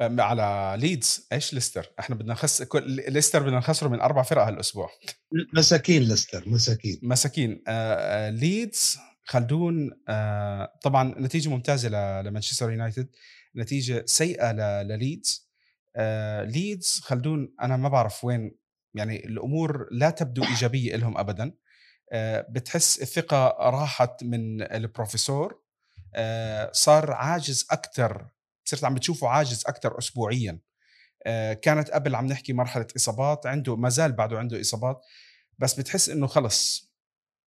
[0.00, 4.90] على ليدز إيش ليستر إحنا بدنا نخسر كل ليستر بدنا نخسره من أربع فرق هالأسبوع.
[5.54, 7.00] مساكين ليستر مساكين.
[7.02, 7.62] مساكين.
[7.68, 11.88] آه ليدز خلدون آه طبعا نتيجة ممتازة
[12.22, 13.08] لمانشستر يونايتد
[13.56, 15.48] نتيجة سيئة لليدز
[15.96, 18.58] آه ليدز خلدون أنا ما بعرف وين
[18.94, 21.44] يعني الأمور لا تبدو إيجابية لهم ابدا.
[21.44, 21.67] آه
[22.50, 25.62] بتحس الثقة راحت من البروفيسور.
[26.14, 28.28] آه صار عاجز أكثر
[28.64, 30.58] صرت عم بتشوفه عاجز أكثر اسبوعيا.
[31.26, 35.00] آه كانت قبل عم نحكي مرحلة إصابات عنده ما زال بعده عنده إصابات
[35.58, 36.90] بس بتحس إنه خلص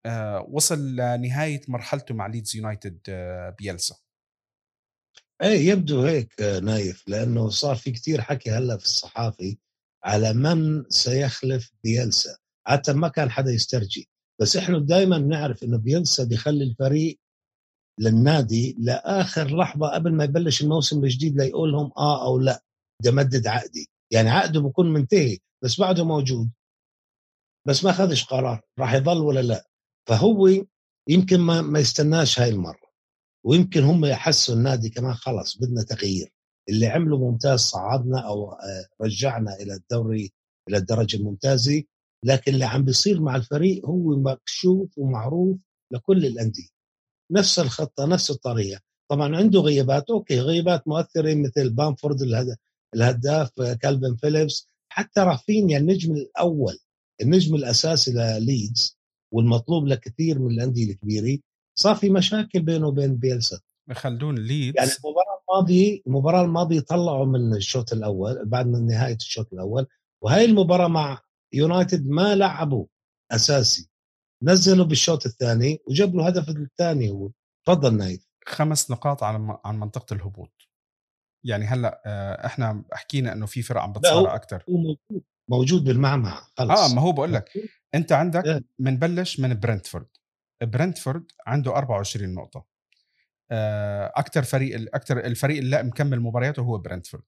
[0.06, 3.96] آه وصل لنهاية مرحلته مع ليدز يونايتد آه بييلسا.
[5.42, 9.58] إيه يبدو هيك آه، نايف لأنه صار في كتير حكي هلأ في الصحافي
[10.04, 12.36] على من سيخلف بييلسا.
[12.66, 14.08] حتى ما كان حدا يسترجي.
[14.40, 17.20] بس إحنا دائما نعرف إنه بييلسا بيخلي الفريق
[18.00, 22.62] للنادي لآخر لحظة قبل ما يبلش الموسم الجديد ليقول لهم آه أو لا.
[23.00, 23.90] بدي أمدد عقدي.
[24.12, 26.50] يعني عقده بكون منتهي بس بعده موجود.
[27.66, 29.66] بس ما أخذش قرار راح يضل ولا لا.
[30.08, 30.48] فهو
[31.08, 32.90] يمكن ما, ما يستناش هاي المرة.
[33.46, 36.32] ويمكن هم يحسوا النادي كمان خلص بدنا تغيير.
[36.68, 40.32] اللي عمله ممتاز صعدنا أو آه، رجعنا إلى الدوري
[40.68, 41.82] إلى الدرجة الممتازة.
[42.24, 45.58] لكن اللي عم بيصير مع الفريق هو مكشوف ومعروف
[45.92, 46.68] لكل الأندية.
[47.30, 48.80] نفس الخطة نفس الطريقة.
[49.10, 52.18] طبعا عنده غيابات okay غيابات مؤثرة مثل بامفورد
[52.94, 54.66] الهداف كالفن فيليبس.
[54.88, 56.78] حتى رافينيا النجم الأول
[57.22, 58.98] النجم الأساسي لليدز
[59.32, 61.38] والمطلوب لكثير من الأندية الكبيرة.
[61.78, 63.60] صار في مشاكل بينه وبين بييلسا.
[63.92, 64.76] خلدون ليدز.
[64.76, 69.86] يعني المباراة الماضية المباراة الماضية طلعوا من الشوط الأول بعد من نهاية الشوط الأول.
[70.22, 71.20] وهي المباراة مع
[71.52, 72.86] يونايتد ما لعبوا
[73.32, 73.90] أساسي.
[74.42, 77.30] نزله بالشوط الثاني وجاب له هدف الثاني هو.
[77.66, 78.26] تفضل نايف.
[78.46, 80.52] خمس نقاط عن عن منطقة الهبوط.
[81.44, 86.42] يعني هلأ آه، إحنا حكينا إنه في فرق عم بتصارع أكثر هو موجود موجود بالمعمعة.
[86.56, 86.80] خلص.
[86.80, 87.50] آه ما هو بقول لك.
[87.94, 89.46] أنت عندك بنبلش إيه.
[89.46, 90.06] من برنتفورد.
[90.62, 92.64] برنتفورد عنده 24 نقطة.
[93.50, 97.22] آه، أكثر فريق أكثر الفريق اللي مكمل مبارياته هو برنتفورد.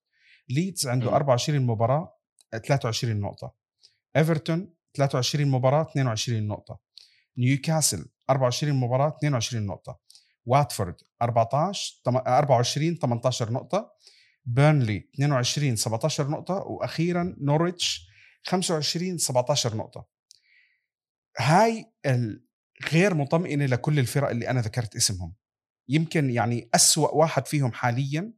[0.49, 2.19] ليدز عنده 24 مباراة
[2.65, 3.62] 23 نقطة.
[4.17, 6.79] إيفرتون 23 مباراة 22 نقطة.
[7.39, 9.99] نيوكاسل 24 مباراة 22 نقطة.
[10.47, 13.93] واتفورد 14 24 18 نقطة.
[14.45, 16.55] بيرنلي 22 17 نقطة.
[16.55, 18.09] وأخيرا نوريتش
[18.45, 20.07] 25 17 نقطة.
[21.39, 21.93] هاي
[22.93, 25.35] غير مطمئنه لكل الفرق اللي أنا ذكرت اسمهم.
[25.89, 28.33] يمكن يعني أسوأ واحد فيهم حاليا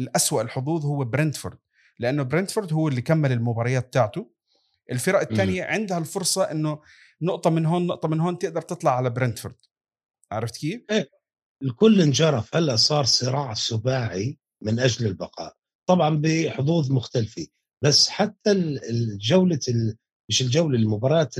[0.00, 1.58] الأسوأ الحظوظ هو برنتفورد.
[1.98, 4.30] لأنه برنتفورد هو اللي كمل المباريات تاعته
[4.90, 6.80] الفرق الثانية عندها الفرصة إنه
[7.22, 9.56] نقطة من هون نقطة من هون تقدر تطلع على برنتفورد
[10.32, 11.10] عرفت كيف؟ إيه
[11.62, 12.56] الكل انجرف.
[12.56, 15.56] هلأ صار صراع سباعي من أجل البقاء.
[15.88, 17.46] طبعا بحظوظ مختلفة.
[17.84, 18.52] بس حتى
[18.90, 19.60] الجوله
[20.28, 21.30] مش الجولة المباراة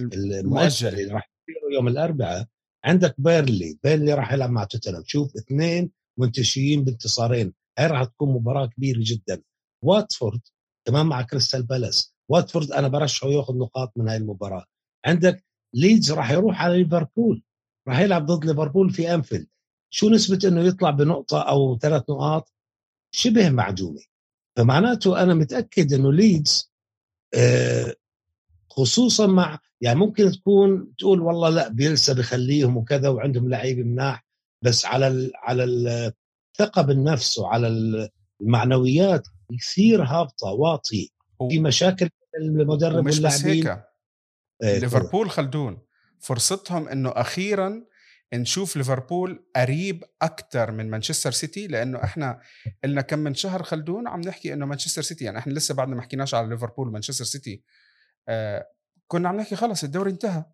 [0.00, 2.46] المؤجلة اللي راح تصير يوم الأربعاء
[2.84, 5.02] عندك بيرنلي بيرنلي راح يلعب مع توتنهام.
[5.06, 7.54] شوف اثنين منتشيين بانتصارين.
[7.78, 9.42] هاي راح تكون مباراة كبيرة جدا.
[9.84, 10.40] واتفورد
[10.86, 12.14] كمان مع كريستال بالاس.
[12.28, 14.64] واتفورد أنا برشحه ياخذ نقاط من هاي المباراة.
[15.06, 17.42] عندك ليدز راح يروح على ليفربول
[17.88, 19.46] راح يلعب ضد ليفربول في أنفيلد.
[19.90, 22.52] شو نسبة إنه يطلع بنقطة أو ثلاث نقاط؟
[23.10, 24.00] شبه معدومة
[24.56, 26.72] فمعناته أنا متأكد إنه ليدز
[27.34, 27.94] آه،
[28.70, 34.26] خصوصا مع يعني ممكن تكون تقول والله لا بيلسا بخليهم وكذا وعندهم لعيبه مناح
[34.64, 37.68] بس على ال على الثقه بالنفس وعلى
[38.40, 41.08] المعنويات كثير هابطة واطية.
[41.50, 42.08] في مشاكل
[42.40, 43.84] المدرب واللاعبين هيك
[44.62, 45.78] إيه ليفربول خلدون
[46.20, 47.84] فرصتهم إنه أخيرا
[48.34, 52.40] نشوف ليفربول قريب أكثر من مانشستر سيتي لأنه إحنا
[52.84, 56.02] لنا كم من شهر خلدون عم نحكي إنه مانشستر سيتي يعني إحنا لسه بعدنا ما
[56.02, 57.62] حكيناش على ليفربول ومانشستر سيتي
[58.28, 58.68] آه
[59.06, 60.44] كنا عم نحكي خلص الدوري انتهى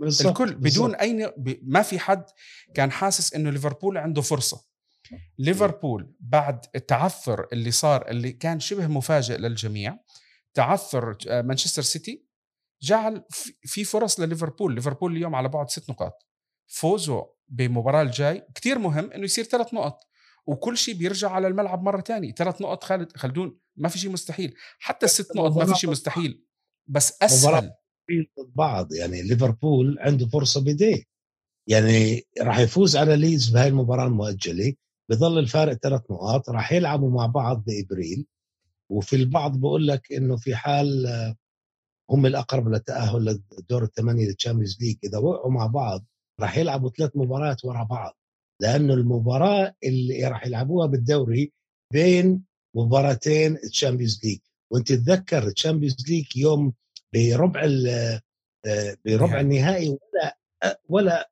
[0.00, 0.26] بالزبط.
[0.26, 1.00] الكل بدون بالزبط.
[1.00, 2.24] أي ما في حد
[2.74, 4.64] كان حاسس إنه ليفربول عنده فرصة
[5.38, 9.98] ليفربول بعد التعثر اللي صار اللي كان شبه مفاجئ للجميع
[10.54, 12.26] تعثر آه، مانشستر سيتي
[12.82, 13.24] جعل
[13.62, 14.74] في فرص لليفربول.
[14.74, 16.26] ليفربول اليوم على بعد ست نقاط.
[16.66, 19.98] فوزه بمباراة الجاي كتير مهم إنه يصير ثلاث نقط
[20.46, 22.32] وكل شيء بيرجع على الملعب مرة تانية.
[22.32, 24.54] ثلاث نقط خالد خلدون ما في شيء مستحيل.
[24.78, 26.44] حتى الست نقط ما في شيء مستحيل.
[26.86, 27.72] بس أسهل.
[28.38, 28.92] ضد بعض.
[28.92, 31.02] يعني ليفربول عنده فرصة بإيديه
[31.66, 34.74] يعني راح يفوز على ليدز بهاي المباراة المؤجلة.
[35.12, 38.26] بظل الفارق ثلاث نقاط راح يلعبوا مع بعض بإبريل
[38.90, 41.06] وفي البعض بقول لك إنه في حال
[42.10, 46.04] هم الأقرب للتاهل للدور الثمانية لل Champions League إذا وقعوا مع بعض
[46.40, 48.18] راح يلعبوا ثلاث مباريات ورا بعض
[48.60, 51.52] لأنه المباراة اللي راح يلعبوها بالدوري
[51.92, 52.44] بين
[52.76, 54.38] مباراتين ال Champions League
[54.70, 56.72] وأنت تتذكر ال Champions League يوم
[57.14, 57.60] بربع
[59.04, 60.38] بربع النهائي ولا
[60.88, 61.30] ولا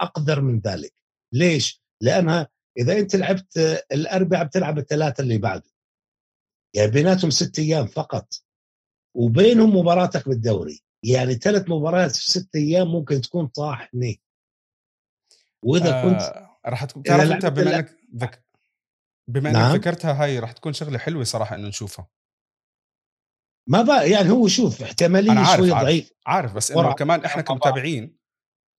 [0.00, 0.92] أكثر من ذلك.
[1.32, 3.58] ليش؟ لأنها إذا أنت لعبت
[3.92, 5.70] الاربعاء بتلعب الثلاثة اللي بعده.
[6.74, 8.34] يعني بيناتهم ست أيام فقط.
[9.14, 10.82] وبينهم مباراتك بالدوري.
[11.04, 14.14] يعني ثلاث مباريات في ست أيام ممكن تكون طاحنة.
[15.62, 18.44] وإذا كنت آه راح تكون تعرف أنت بما إنك ذك...
[19.28, 19.76] بما إنك نعم.
[19.76, 22.08] ذكرتها هاي راح تكون شغلة حلوة صراحة إنه نشوفها.
[23.68, 26.12] ما بقى يعني هو شوف احتمالية شوي ضعيف.
[26.26, 28.18] عارف بس إنه كمان إحنا كمتابعين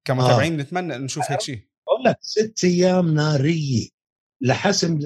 [0.07, 0.63] كمتابعين آه.
[0.63, 1.68] نتمنى انه نشوف هيك شيء.
[1.99, 3.87] بقول لك ست أيام نارية
[4.41, 4.99] لحسم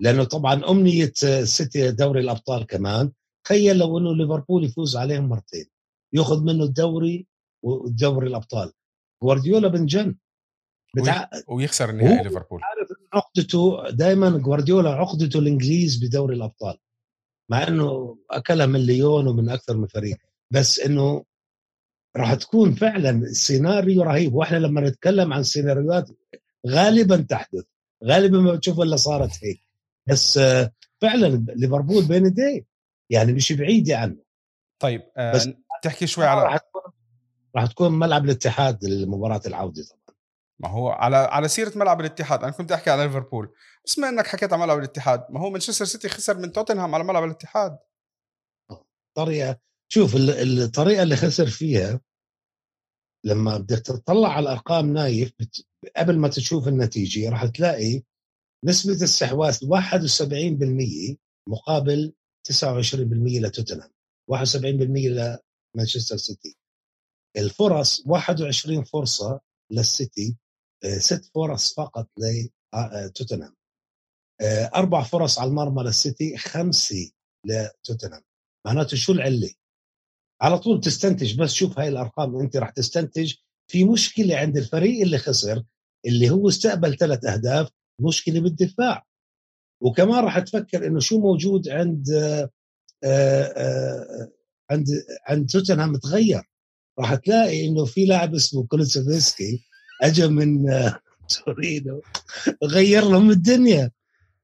[0.00, 3.12] لأنه طبعا أمنية السيتي دوري الأبطال كمان.
[3.44, 5.66] تخيل لو إنه ليفربول يفوز عليهم مرتين
[6.12, 7.26] يأخذ منه الدوري
[7.62, 8.72] ودوري الأبطال.
[9.22, 10.16] جوارديولا بنجن
[10.96, 11.28] بتع...
[11.48, 12.60] ويخسر النهائي ليفربول.
[12.62, 16.78] عارف عقدته دائما جوارديولا عقدته الإنجليز بدوري الأبطال
[17.50, 20.16] مع إنه أكلها من ليون ومن أكثر من فريق.
[20.52, 21.24] بس إنه
[22.16, 24.34] راح تكون فعلا سيناريو رهيب.
[24.34, 26.10] وإحنا لما نتكلم عن سيناريوهات
[26.66, 27.64] غالبا تحدث.
[28.04, 29.62] غالبا ما بتشوف إلا صارت هيك.
[30.06, 30.38] بس
[31.00, 32.64] فعلا ليفربول بين يديه.
[33.10, 34.16] يعني مش بعيده عنه
[34.78, 35.48] طيب آه بس
[35.82, 36.82] تحكي شوي على راح تكون
[37.56, 40.16] راح تكون ملعب الاتحاد لمباراة العودة طبعا.
[40.58, 42.42] ما هو على على سيرة ملعب الاتحاد.
[42.42, 43.52] أنا كنت أحكي على ليفربول.
[43.84, 47.04] بس ما إنك حكيت على ملعب الاتحاد ما هو مانشستر سيتي خسر من توتنهام على
[47.04, 47.78] ملعب الاتحاد.
[49.14, 52.00] طريقة شوف الطريقة اللي خسر فيها
[53.24, 55.32] لما بدك تطلع على الأرقام نايف
[55.96, 58.02] قبل ما تشوف النتيجة راح تلاقي
[58.64, 59.58] نسبة الاستحواذ
[61.14, 61.16] 71%
[61.48, 62.12] مقابل
[62.48, 63.90] 29% لتوتنهام
[64.32, 65.38] 71%
[65.74, 66.56] لمانشستر سيتي.
[67.36, 69.40] الفرص 21 فرصة
[69.72, 70.36] للسيتي
[70.84, 73.54] آه، ست فرص فقط لتوتنهام
[74.40, 77.10] آه، أربع فرص على المرمى للسيتي خمسة
[77.46, 78.22] لتوتنهام.
[78.66, 79.54] معناته شو العلة؟
[80.40, 83.34] على طول تستنتج بس شوف هاي الأرقام أنت راح تستنتج
[83.68, 85.62] في مشكلة عند الفريق اللي خسر
[86.06, 87.68] اللي هو استقبل ثلاث أهداف
[88.00, 89.06] مشكلة بالدفاع.
[89.80, 92.50] وكمان راح تفكر إنه شو موجود عند آآ
[93.04, 94.30] آه، آآ
[94.70, 94.86] عند
[95.26, 96.42] عند توتنهام تغير.
[96.98, 99.64] راح تلاقي إنه في لاعب اسمه كولوسيفسكي
[100.02, 100.66] اجى من
[101.44, 102.02] تورينو
[102.64, 103.90] غير لهم الدنيا.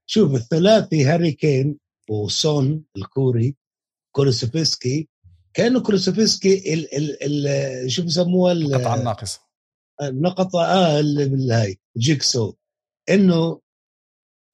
[0.07, 1.79] شوف الثلاثي هاري كين
[2.11, 3.57] وسون الكوري
[4.13, 5.09] كولوسيفسكي
[5.55, 9.41] كأنه كولوسيفسكي ال ال ال شو بسموها القطعه الناقصه
[10.03, 11.03] النقطة آه
[11.51, 12.55] هاي jigsaw.
[13.11, 13.61] إنه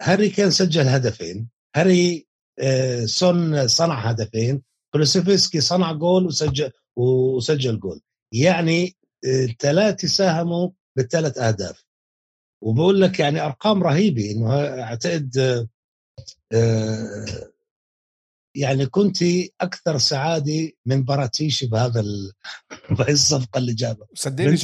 [0.02, 2.26] هاري كان سجل هدفين هاري
[2.58, 8.00] آه سون صنع هدفين كولوسيفسكي صنع جول وسجل وسجل جول.
[8.34, 11.84] يعني الثلاثه آه، ساهموا بالثلاث أهداف.
[12.62, 15.38] وبقول لك يعني أرقام رهيبة إنه أعتقد
[16.52, 17.50] آه،
[18.54, 19.18] يعني كنت
[19.60, 22.32] أكثر سعادة من باراتيشي بهذا ال...
[22.98, 24.06] بهذه الصفقة اللي جابها.
[24.14, 24.56] صدقني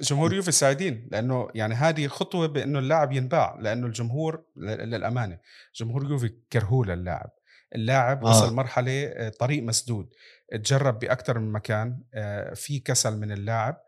[0.00, 5.38] جمهور يوفي سعيدين لأنه يعني هذه خطوة بأنه اللاعب ينباع لأنه الجمهور للأمانة
[5.76, 7.30] جمهور يوفي كرهوه للاعب
[7.74, 8.30] اللاعب آه.
[8.30, 10.08] وصل مرحلة آه، طريق مسدود
[10.52, 13.80] تجرب بأكثر من مكان آه، في كسل من اللاعب.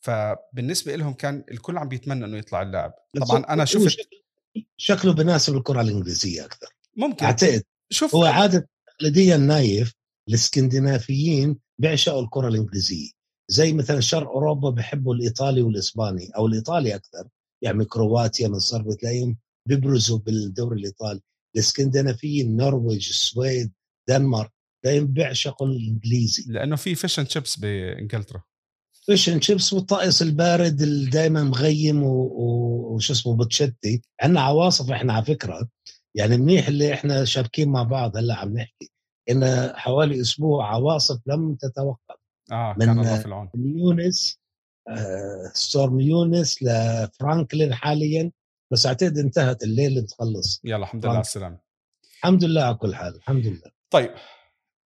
[0.00, 2.94] فبالنسبة لهم كان الكل عم بيتمنى إنه يطلع اللاعب.
[3.20, 3.96] طبعا أنا شفت
[4.76, 6.66] شكله بناسب الكرة الإنجليزية أكثر.
[6.96, 7.24] ممكن.
[7.24, 9.94] أعتقد شوف هو عادة تقليديا نايف
[10.28, 13.10] الاسكندنافيين بيعشقوا الكرة الإنجليزية.
[13.50, 17.28] زي مثلا شرق أوروبا بحبوا الإيطالي والإسباني أو الإيطالي أكثر.
[17.62, 21.20] يعني كرواتيا من صار بتلاقيهم بيبرزوا بالدوري الإيطالي.
[21.54, 23.72] الإسكندنافيين النرويج السويد
[24.08, 24.52] دنمارك
[24.84, 26.52] دايما بيعشقوا الإنجليزي.
[26.52, 28.42] لأنه في fish and chips بإنجلترا.
[29.06, 34.02] fish and chips والطقس البارد اللي دائما مغيم وشو اسمه بتشتي.
[34.20, 35.68] عندنا عواصف إحنا على فكرة
[36.14, 38.90] يعني منيح اللي إحنا شابكين مع بعض هلأ عم نحكي
[39.30, 42.16] إن حوالي أسبوع عواصف لم تتوقف.
[42.52, 43.50] آه من كان الله في العون.
[43.54, 44.38] من يونيس
[44.88, 48.30] آه storm يونيس لفرانكلين حاليا
[48.70, 51.58] بس أعتقد انتهت الليل اللي بتخلص يلا الحمد لله على السلامة.
[52.18, 53.70] الحمد لله على كل حال الحمد لله.
[53.90, 54.10] طيب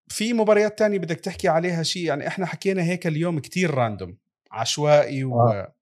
[0.08, 4.18] في مباريات تانية بدك تحكي عليها شيء؟ يعني إحنا حكينا هيك اليوم كتير راندوم
[4.50, 5.74] عشوائي و آه.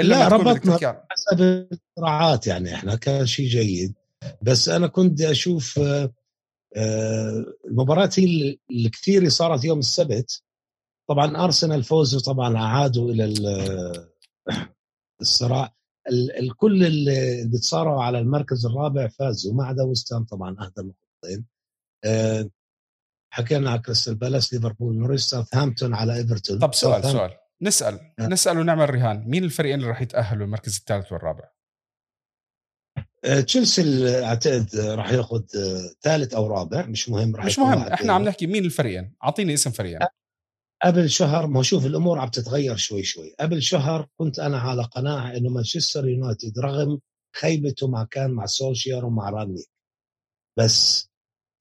[0.00, 3.94] إلا لا ربطنا حسب الصراعات يعني إحنا كان شيء جيد.
[4.42, 6.12] بس أنا كنت أشوف آه،
[6.76, 10.42] آه، المباراة هي الكثير صارت يوم السبت.
[11.08, 13.24] طبعا أرسنال فوزوا طبعا أعادوا إلى
[15.20, 15.74] الصراع.
[16.38, 19.54] الكل اللي بيتصارعوا على المركز الرابع فازوا.
[19.54, 21.46] ما عدا وستام طبعا أهدى نقطتين
[22.04, 22.50] أه
[23.30, 26.58] حكينا على كريستال بالاس ليفربول نوريتش ساوثهامبتون على إيفرتون.
[26.58, 27.30] طب سؤال سؤال.
[27.62, 28.12] نسأل.
[28.20, 31.44] نسأل ونعمل رهان مين الفريقين اللي راح يتأهلوا المركز الثالث والرابع؟
[33.24, 35.42] أه تشيلسي اعتقد راح ياخذ
[36.02, 37.78] ثالث أو رابع مش مهم راح مش مهم.
[37.78, 39.14] إحنا عم نحكي مين الفريقين.
[39.24, 40.08] أعطيني اسم فريقين.
[40.84, 43.34] قبل شهر ما شوف الأمور عم تتغير شوي شوي.
[43.40, 46.98] قبل شهر كنت أنا على قناعة إنه مانشستر يونايتد رغم
[47.36, 49.64] خيبته مع كان مع سولشير ومع رانيك
[50.58, 51.08] بس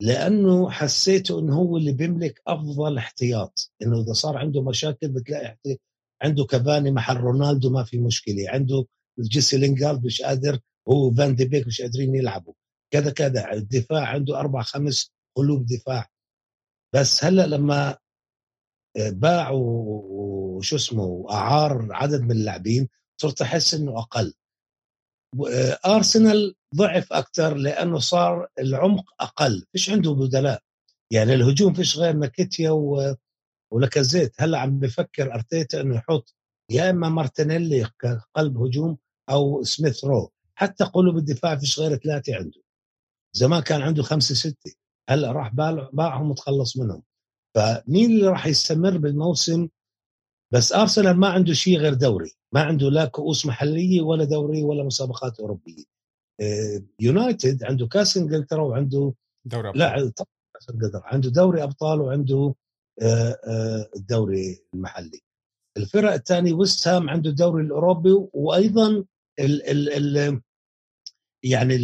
[0.01, 3.71] لأنه حسيته إنه هو اللي بيملك أفضل احتياط.
[3.81, 5.57] إنه إذا صار عنده مشاكل بتلاقي
[6.21, 8.49] عنده كافاني محل رونالدو ما في مشكلة.
[8.49, 8.85] عنده
[9.19, 12.53] جيسي لينجارد مش قادر هو فان دي بيك مش قادرين يلعبوا.
[12.93, 16.07] كذا كذا الدفاع عنده أربع خمس قلوب دفاع.
[16.95, 17.97] بس هلأ لما
[18.97, 22.89] باع وشو اسمه واعار عدد من اللاعبين
[23.21, 24.33] صرت أحس إنه أقل.
[25.85, 29.65] أرسنال ضعف أكثر لأنه صار العمق أقل.
[29.71, 30.61] فيش عنده بدلاء.
[31.11, 33.15] يعني الهجوم فيش غير ماكيتيا و...
[33.73, 36.35] ولكازيت هلأ عم بفكر أرتيتا إنه يحط
[36.71, 38.97] يا إما مارتينيلي كقلب هجوم
[39.29, 40.31] أو سميث رو.
[40.59, 42.61] حتى قلوب الدفاع فيش غير ثلاثة عنده.
[43.33, 44.73] زمان كان عنده خمسة ستة
[45.09, 45.53] هلأ راح
[45.93, 47.03] باعهم وتخلص منهم.
[47.55, 49.67] فمين اللي راح يستمر بالموسم؟
[50.53, 52.31] بس أرسنال ما عنده شيء غير دوري.
[52.53, 55.83] ما عنده لا كؤوس محلية ولا دوري ولا مسابقات أوروبية.
[56.41, 59.13] آه، يونايتد عنده كأس إنجلترا وعنده
[59.45, 59.79] دوري أبطال.
[59.79, 60.11] لا
[60.53, 61.01] كأس إنجلترا.
[61.05, 62.55] عنده دوري أبطال وعنده
[63.01, 65.21] آه، آه، الدوري المحلي.
[65.77, 69.05] الفرق الثانية ويست هام عنده الدوري الأوروبي وأيضا
[69.39, 70.41] ال ال ال
[71.51, 71.75] يعني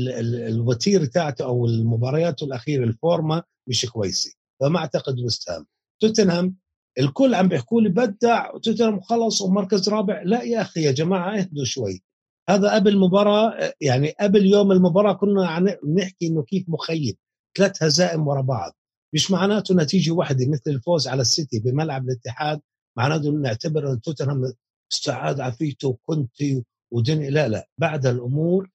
[0.47, 4.33] الوتيره تاعته أو المباريات الأخيرة الفورما مش كويسة.
[4.61, 5.65] فما أعتقد ويست هام.
[6.01, 6.55] توتنهام
[6.99, 10.21] الكل عم بيحكوا لي بدع وتوتنهام خلص ومركز رابع.
[10.21, 12.03] لا يا أخي يا جماعة اهدوا شوي.
[12.49, 17.17] هذا قبل المباراة يعني قبل يوم المباراة كنا نحكي إنه كيف مخيب.
[17.57, 18.71] ثلاث هزائم ورا بعض.
[19.15, 22.61] مش معناته نتيجة واحدة مثل الفوز على السيتي بملعب الاتحاد.
[22.97, 24.53] معناته نعتبر ان توتنهام
[24.93, 27.67] استعاد عافيته وكنتي ودني لا لا.
[27.77, 28.69] بعد الأمور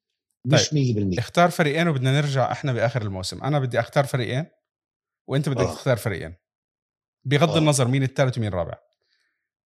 [0.55, 1.15] مش طيب.
[1.15, 3.45] 100% اختار فريقين وبدنا نرجع إحنا بآخر الموسم.
[3.45, 4.47] أنا بدي أختار فريقين
[5.27, 5.75] وأنت بدك آه.
[5.75, 6.35] تختار فريقين.
[7.25, 7.59] بغض آه.
[7.59, 8.79] النظر مين الثالث ومين الرابع.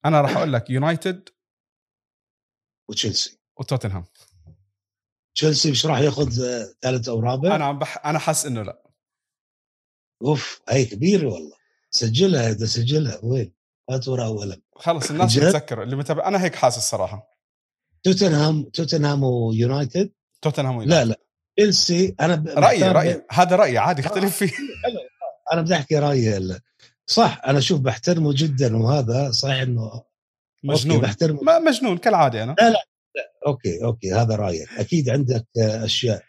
[0.04, 1.28] أنا راح أقول لك يونايتد
[2.88, 3.38] وتشيلسي.
[3.56, 4.04] وتوتنهام.
[5.34, 6.30] تشيلسي مش راح ياخذ
[6.80, 8.06] ثالث أو رابع؟ أنا عم بح...
[8.06, 8.82] أنا حاسس إنه لا.
[10.22, 11.56] أوف هي كبيرة والله.
[11.90, 13.52] سجلها إذا سجلها وين؟
[13.90, 17.30] هات وراء ولا خلص الناس بتتذكر اللي متابع أنا هيك حاسس صراحة.
[18.02, 20.12] توتنهام توتنهام ويونايتد؟
[20.42, 21.16] توتنهام لا لا.
[21.56, 23.22] تشيلسي أنا رأيي رأيي.
[23.30, 24.52] هذا رأيي عادي اختلف فيه.
[25.52, 26.60] أنا بدي أحكي رأيي
[27.06, 30.02] صح أنا أشوف بحترمه جدا وهذا صحيح إنه
[30.64, 31.00] مجنون.
[31.00, 31.42] بحترمه.
[31.42, 32.56] ما مجنون كالعادة أنا.
[32.58, 32.84] لا لا,
[33.16, 33.32] لا.
[33.46, 34.68] okay okay هذا رأيك.
[34.72, 36.22] أكيد عندك أشياء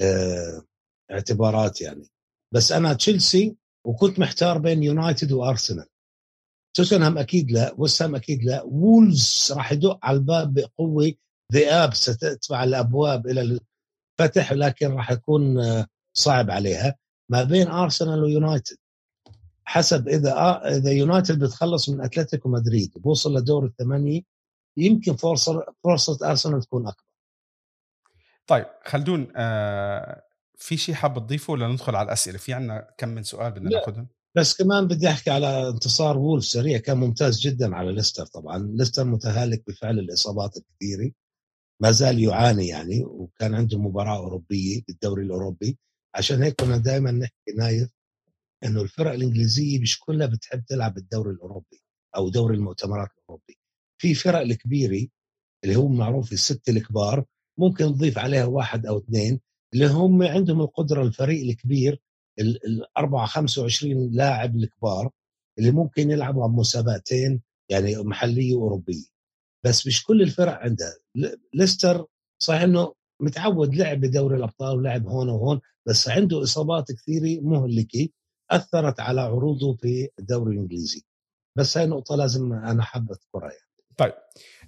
[0.00, 0.62] آه
[1.10, 2.08] اعتبارات يعني.
[2.54, 3.56] بس أنا تشيلسي
[3.86, 5.86] وكنت محتار بين يونايتد وارسنال
[6.76, 8.62] توتنهام أكيد لا وستهام أكيد لا.
[8.62, 11.12] وولز راح يدق على الباب بقوة
[11.52, 13.60] ذئاب ستدفع الأبواب إلى
[14.20, 16.94] الفتح لكن راح يكون آه، صعب عليها.
[17.28, 18.76] ما بين ارسنال ويونايتد
[19.64, 24.20] حسب إذا آه إذا يونايتد بتخلص من أتلتيكو مدريد وبوصل لدور الثمانية
[24.76, 27.04] يمكن فرصة فرصة ارسنال تكون أكبر.
[28.46, 30.22] طيب خلدون آه
[30.56, 34.08] في شيء حاب تضيفه ولا ندخل على الأسئلة؟ في عندنا كم من سؤال بدنا ناخذهم؟
[34.34, 38.58] بس كمان بدي أحكي على انتصار وولف سريع كان ممتاز جدا على ليستر طبعا.
[38.58, 41.10] ليستر متهالك بفعل الإصابات الكثيرة.
[41.82, 45.78] ما زال يعاني يعني وكان عنده مباراة أوروبية بالدوري الأوروبي.
[46.14, 47.90] عشان هيك كنا دائما نحكي نايف
[48.64, 51.82] إنه الفرق الإنجليزية مش كلها بتحب تلعب بالدوري الأوروبي
[52.16, 53.58] أو دوري المؤتمرات الأوروبي.
[54.00, 55.06] في فرق الكبيرة
[55.64, 57.24] اللي هم معروف الست الكبار
[57.58, 59.40] ممكن نضيف عليها واحد أو اثنين
[59.74, 62.00] اللي هم عندهم القدرة الفريق الكبير
[62.40, 65.10] الأربعة 25 لاعب الكبار
[65.58, 69.09] اللي ممكن يلعبوا على مسابقتين يعني محلية وأوروبية.
[69.64, 70.94] بس مش كل الفرق عندها
[71.54, 72.06] ليستر
[72.38, 78.08] صحيح إنه متعود لعب بدوري الأبطال ولعب هون وهون بس عنده إصابات كثيرة مهلكة
[78.50, 81.02] أثرت على عروضه في الدوري الإنجليزي.
[81.56, 83.70] بس هاي نقطة لازم أنا حابب أذكرها يعني.
[83.96, 84.12] طيب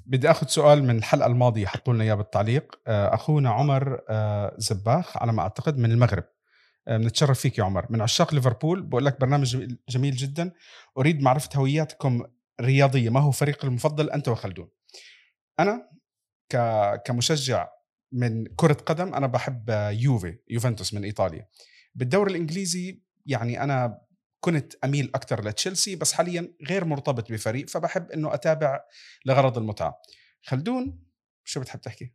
[0.06, 2.80] بدي آخذ سؤال من الحلقة الماضية حطوا لنا إياه بالتعليق.
[2.86, 6.24] آه، أخونا عمر آه، زباخ على ما أعتقد من المغرب.
[6.88, 7.86] آه، بنتشرف فيك يا عمر.
[7.90, 10.52] من عشاق ليفربول بقول لك برنامج جميل جدا.
[10.98, 12.24] أريد معرفة هوياتكم
[12.60, 14.68] الرياضيه ما هو فريق المفضل أنت وخلدون؟
[15.62, 15.90] أنا
[16.52, 16.56] ك...
[17.06, 17.68] كمشجع
[18.12, 21.48] من كرة قدم أنا بحب يوفي يوفنتوس من إيطاليا.
[21.94, 23.98] بالدوري الإنجليزي يعني أنا
[24.40, 28.80] كنت أميل أكثر لتشيلسي بس حاليا غير مرتبط بفريق فبحب إنه أتابع
[29.26, 30.00] لغرض المتعة.
[30.42, 31.02] خلدون
[31.44, 32.14] شو بتحب تحكي؟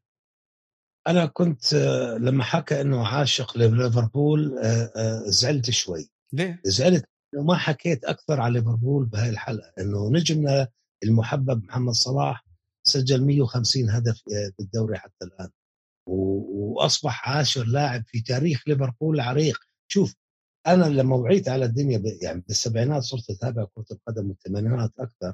[1.07, 6.09] أنا كنت آه، لما حكى إنه عاشق ليفربول آه، آه، زعلت شوي.
[6.33, 10.67] ليه؟ زعلت إنه ما حكيت أكثر على ليفربول بهاي الحلقة إنه نجمنا
[11.03, 12.46] المحبب محمد صلاح
[12.87, 14.21] سجل 150 هدف
[14.59, 15.49] بالدوري حتى الآن.
[16.07, 19.59] وأصبح عاشر لاعب في تاريخ ليفربول عريق.
[19.87, 20.15] شوف
[20.67, 25.33] أنا لما وعيت على الدنيا يعني بالسبعينات صرت أتابع كرة القدم بالثمانينات أكثر.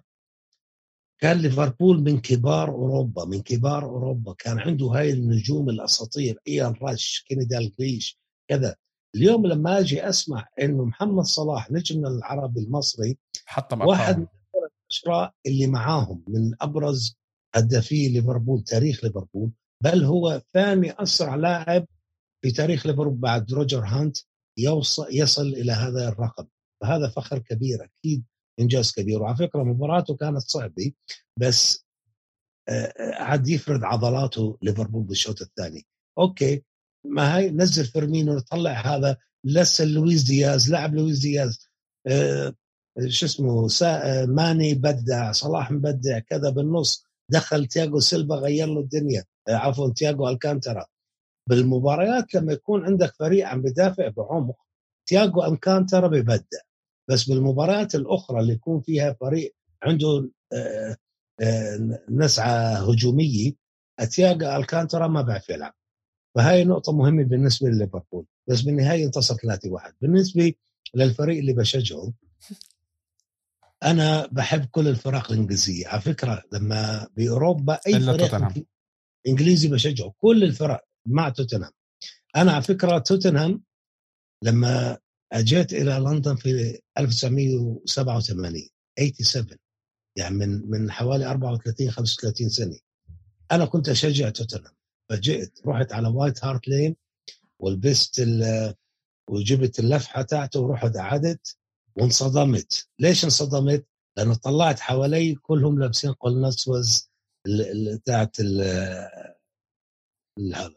[1.21, 4.33] كان ليفربول من كبار أوروبا من كبار أوروبا.
[4.33, 8.75] كان عنده هاي النجوم الأساطير إيان راش كيني دالجليش كذا.
[9.15, 14.27] اليوم لما أجي أسمع إنه محمد صلاح نجمنا العربي المصري حطم واحد من
[14.91, 17.17] الأشراء اللي معاهم من أبرز
[17.55, 19.51] هدافي ليفربول تاريخ ليفربول
[19.83, 21.85] بل هو ثاني أسرع لاعب
[22.43, 24.17] في تاريخ ليفربول بعد روجر هانت
[24.57, 26.47] يوصل يصل إلى هذا الرقم.
[26.81, 28.23] فهذا فخر كبير أكيد
[28.59, 29.21] إنجاز كبير.
[29.21, 30.91] وعلى فكرة مباراته كانت صعبة
[31.39, 31.85] بس
[33.13, 35.85] عاد يفرد عضلاته ليفربول بالشوط الثاني.
[36.17, 36.63] okay
[37.05, 41.69] ما هي نزل فيرمينو طلع هذا لسه لويس دياز لعب لويس دياز
[43.07, 43.67] شو اسمه
[44.25, 47.05] ماني مبدع صلاح مبدع كذا بالنص.
[47.29, 49.23] دخل تياجو سيلفا غير له الدنيا.
[49.47, 50.85] آه عفوا تياجو ألكانترا.
[51.49, 54.55] بالمباريات لما يكون عندك فريق عم بدافع بعمق.
[55.05, 56.59] تياجو ألكانترا ببدع.
[57.09, 60.97] بس بالمباريات الأخرى اللي يكون فيها فريق عنده آه،
[61.41, 63.51] آه، نسعة هجومية
[63.99, 65.73] اتياجا ألكانترا ما بيعرف يلعب.
[66.35, 68.25] فهاي نقطة مهمة بالنسبة لليفربول.
[68.47, 70.53] بس بالنهاية انتصر 3-1 بالنسبة
[70.95, 72.13] للفريق اللي بشجعه
[73.83, 75.87] أنا بحب كل الفرق الإنجليزية.
[75.87, 78.35] على فكرة لما بأوروبا أي فريق
[79.27, 80.13] إنجليزي بشجعه.
[80.17, 81.71] كل الفرق مع توتنهام.
[82.35, 83.63] أنا على فكرة توتنهام
[84.43, 84.97] لما
[85.31, 88.69] أجيت إلى لندن في 1987
[88.99, 89.57] 87
[90.17, 92.79] يعني من من حوالي 34 35 سنة.
[93.51, 94.73] أنا كنت أشجع توتنهام.
[95.09, 96.95] فجئت رحت على وايت هارت لين
[97.59, 98.27] ولبست
[99.29, 101.57] وجبت اللفحة تاعته ورحت قعدت.
[101.95, 102.87] وانصدمت.
[102.99, 103.85] ليش انصدمت؟
[104.17, 107.09] لأنه طلعت حوالي كلهم لابسين قلنسوة
[108.05, 108.37] تاعت
[110.55, 110.75] هذا.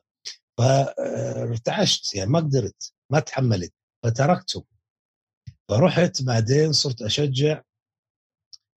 [0.58, 3.74] فارتعشت يعني ما قدرت ما تحملت.
[4.04, 4.64] فتركته
[5.70, 7.62] فرحت بعدين صرت أشجع.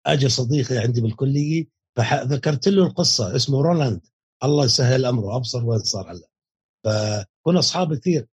[0.06, 1.68] اجى صديقي عندي بالكلية
[1.98, 4.08] فذكرت له القصة اسمه رولاند
[4.44, 6.28] الله يسهل أمره أبصر وين صار هلا.
[6.86, 8.28] فكنا أصحاب كثير.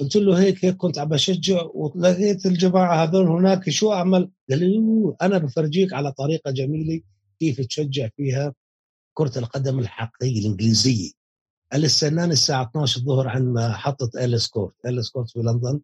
[0.00, 5.14] قلت له هيك هيك كنت عم بشجع ولقيت الجماعة هذول هناك شو أعمل؟ قال لي
[5.22, 7.00] أنا بفرجيك على طريقة جميلة
[7.40, 8.54] كيف تشجع فيها
[9.14, 11.10] كرة القدم الحقيقية الإنجليزية.
[11.72, 14.74] قال لي استناني الساعة 12 الظهر عند محطه إيرلز كورت.
[14.86, 15.80] إيرلز كورت في لندن.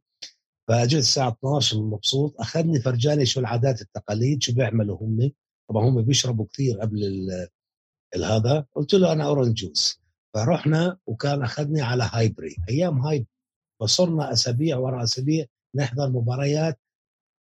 [0.69, 2.41] فاجيت الساعة 12 مبسوط.
[2.41, 5.31] أخذني فرجاني شو العادات التقاليد شو بيعملوا هم.
[5.69, 7.31] طبعا هم بيشربوا كثير قبل
[8.25, 8.67] هذا.
[8.75, 10.01] قلت له أنا orange juice.
[10.35, 12.57] فرحنا وكان أخذني على هايبري.
[12.69, 13.32] أيام هايبري
[13.83, 16.81] فصرنا أسابيع ورا أسابيع نحضر مباريات.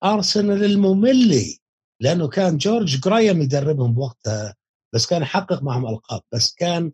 [0.04, 1.56] أرسنال الممله
[2.00, 4.54] لأنه كان جورج جرايم يدربهم بوقتها
[4.94, 6.92] بس كان يحقق معهم ألقاب بس كان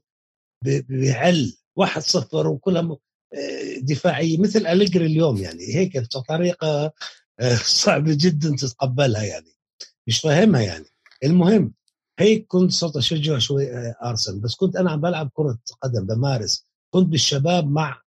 [0.64, 2.96] بيعل 1-0 وكلها
[3.82, 6.92] دفاعيه مثل أليجري اليوم يعني هيك بطريقه
[7.40, 9.52] آه، صعبة جدا تتقبلها يعني
[10.06, 10.84] مش فاهمها يعني.
[11.24, 11.74] المهم
[12.18, 16.64] هيك كنت صرت أشجع شوي آه، أرسنال بس كنت أنا عم بلعب كرة قدم بمارس
[16.94, 18.00] كنت بالشباب مع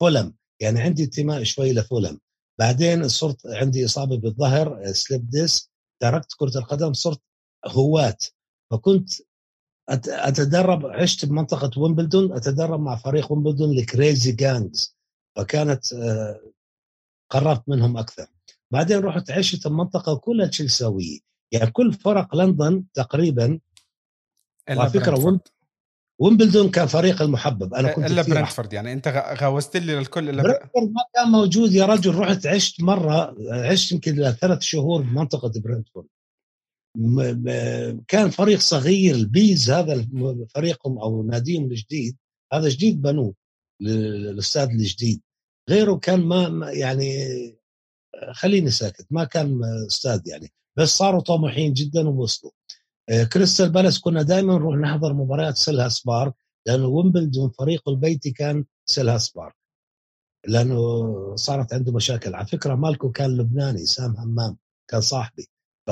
[0.00, 0.34] فولم.
[0.60, 2.20] يعني عندي انتماء شوي لفولم.
[2.58, 7.20] بعدين صرت عندي إصابة بالظهر slipped آه، disc تركت كرة القدم صرت
[7.66, 8.18] هواة.
[8.70, 9.10] فكنت
[10.08, 14.96] أتدرب عشت بمنطقة ويمبلدون أتدرب مع فريق ويمبلدون ال crazy gangs
[15.36, 16.40] فكانت آه،
[17.30, 18.26] قربت منهم أكثر.
[18.70, 21.18] بعدين رحت عشت بمنطقه كلها تشيلساوية.
[21.52, 23.60] يعني كل فرق لندن تقريبا
[24.68, 25.40] على فكرة
[26.18, 27.74] ويمبلدون كان فريق المحبب.
[27.74, 28.92] أنا كنت إلا برنتفورد يعني.
[28.92, 29.08] أنت
[29.40, 32.14] جاوزت لي الكل إلا برنتفورد ما كان موجود يا رجل.
[32.14, 36.06] رحت عشت مرة عشت يمكن ثلاث شهور بمنطقه برنتفورد.
[38.08, 40.06] كان فريق صغير ال Bees هذا
[40.54, 42.16] فريقهم أو ناديهم الجديد.
[42.52, 43.34] هذا جديد بنوه
[43.82, 45.20] الاستاد الجديد.
[45.70, 47.28] غيره كان ما يعني
[48.32, 49.06] خليني ساكت.
[49.10, 50.52] ما كان استاد يعني.
[50.78, 52.52] بس صاروا طموحين جدا ووصلوا.
[53.32, 56.32] كريستال بالاس كنا دائما نروح نحضر مباريات سيلهيرست بارك
[56.66, 59.52] لأنه ويمبلدون فريقه البيتي كان سيلهيرست بارك
[60.48, 62.34] لأنه صارت عنده مشاكل.
[62.34, 64.56] على فكرة مالكه كان لبناني سام همام
[64.88, 65.48] كان صاحبي
[65.86, 65.90] ف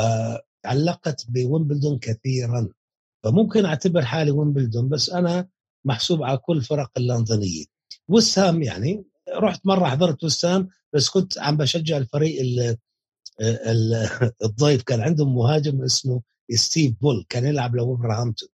[0.63, 2.69] تعلقت بويمبلدون كثيرا.
[3.25, 5.49] فممكن أعتبر حالي ويمبلدون بس أنا
[5.85, 7.65] محسوب على كل فرق اللندنية.
[8.09, 9.05] وست هام يعني
[9.37, 12.41] رحت مرة حضرت وست هام بس كنت عم بشجع الفريق
[14.45, 14.83] الضيف.
[14.83, 18.49] كان عندهم مهاجم اسمه ستيف بل كان يلعب لولفرهامبتون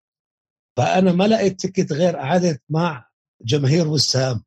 [0.77, 3.07] فأنا ما لقيت ticket غير قعدت مع
[3.41, 4.43] جماهير وست هام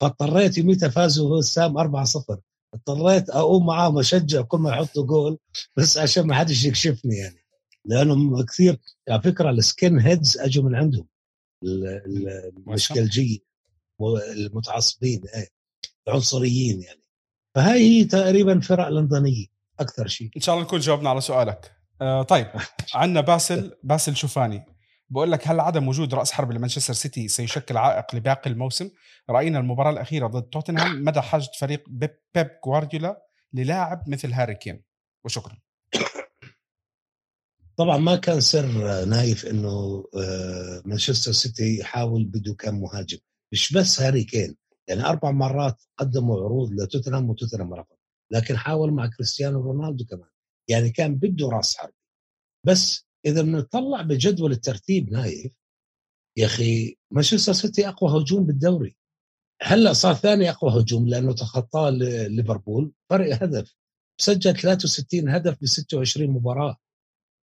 [0.00, 2.38] فاضطريت يوميتها فازوا وست هام 4-0
[2.74, 5.38] اضطريت أقوم معاهم أشجع كل ما يحطوا جول
[5.76, 7.44] بس عشان ما حدش يكشفني يعني.
[7.84, 8.78] لأنهم كثير
[9.08, 11.06] على فكرة ال skinheads أجوا من عندهم.
[11.64, 13.38] المشكلجيه
[14.36, 15.48] المتعصبين إيه
[16.08, 17.02] العنصريين يعني.
[17.54, 19.46] فهاي هي تقريبا فرق لندنية
[19.80, 20.30] أكثر شيء.
[20.36, 21.76] إن شاء الله نكون جاوبنا على سؤالك.
[22.04, 22.46] آه طيب.
[22.94, 24.64] عندنا باسل باسل شوفاني.
[25.10, 28.90] بقول لك هل عدم وجود رأس حربة لمانشستر سيتي سيشكل عائق لباقي الموسم؟
[29.30, 34.82] رأينا المباراة الأخيرة ضد توتنهام مدى حاجة فريق بيب, بيب جوارديولا للاعب مثل هاري كين.
[35.24, 35.56] وشكرا.
[37.76, 38.66] طبعا ما كان سر
[39.04, 43.18] نايف إنه آه، مانشستر سيتي يحاول بده كم مهاجم.
[43.52, 44.56] مش بس هاري كين.
[44.88, 47.96] يعني أربع مرات قدموا عروض لتوتنهام وتوتنهام رفض.
[48.30, 50.33] لكن حاول مع كريستيانو رونالدو كمان.
[50.68, 51.92] يعني كان بده راس حرب
[52.66, 55.52] بس إذا بنطلع بجدول الترتيب نايف
[56.38, 58.96] يا أخي مانشستر سيتي أقوى هجوم بالدوري.
[59.62, 61.90] هلأ صار ثاني أقوى هجوم لأنه تخطاه
[62.28, 63.74] ليفربول فرق هدف.
[64.20, 66.76] سجل 63 هدف ب 26 مباراة.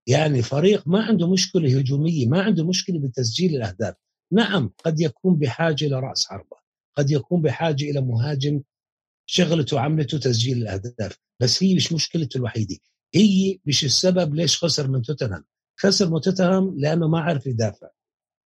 [0.07, 3.95] يعني فريق ما عنده مشكلة هجومية ما عنده مشكلة بتسجيل الأهداف.
[4.33, 6.57] نعم قد يكون بحاجة لراس حربة.
[6.97, 8.61] قد يكون بحاجة إلى مهاجم
[9.25, 11.17] شغلته وعملته تسجيل الأهداف.
[11.41, 12.77] بس هي مش مشكلته الوحيدة.
[13.15, 15.45] هي مش السبب ليش خسر من توتنهام.
[15.79, 17.87] خسر من توتنهام لأنه ما عرف يدافع.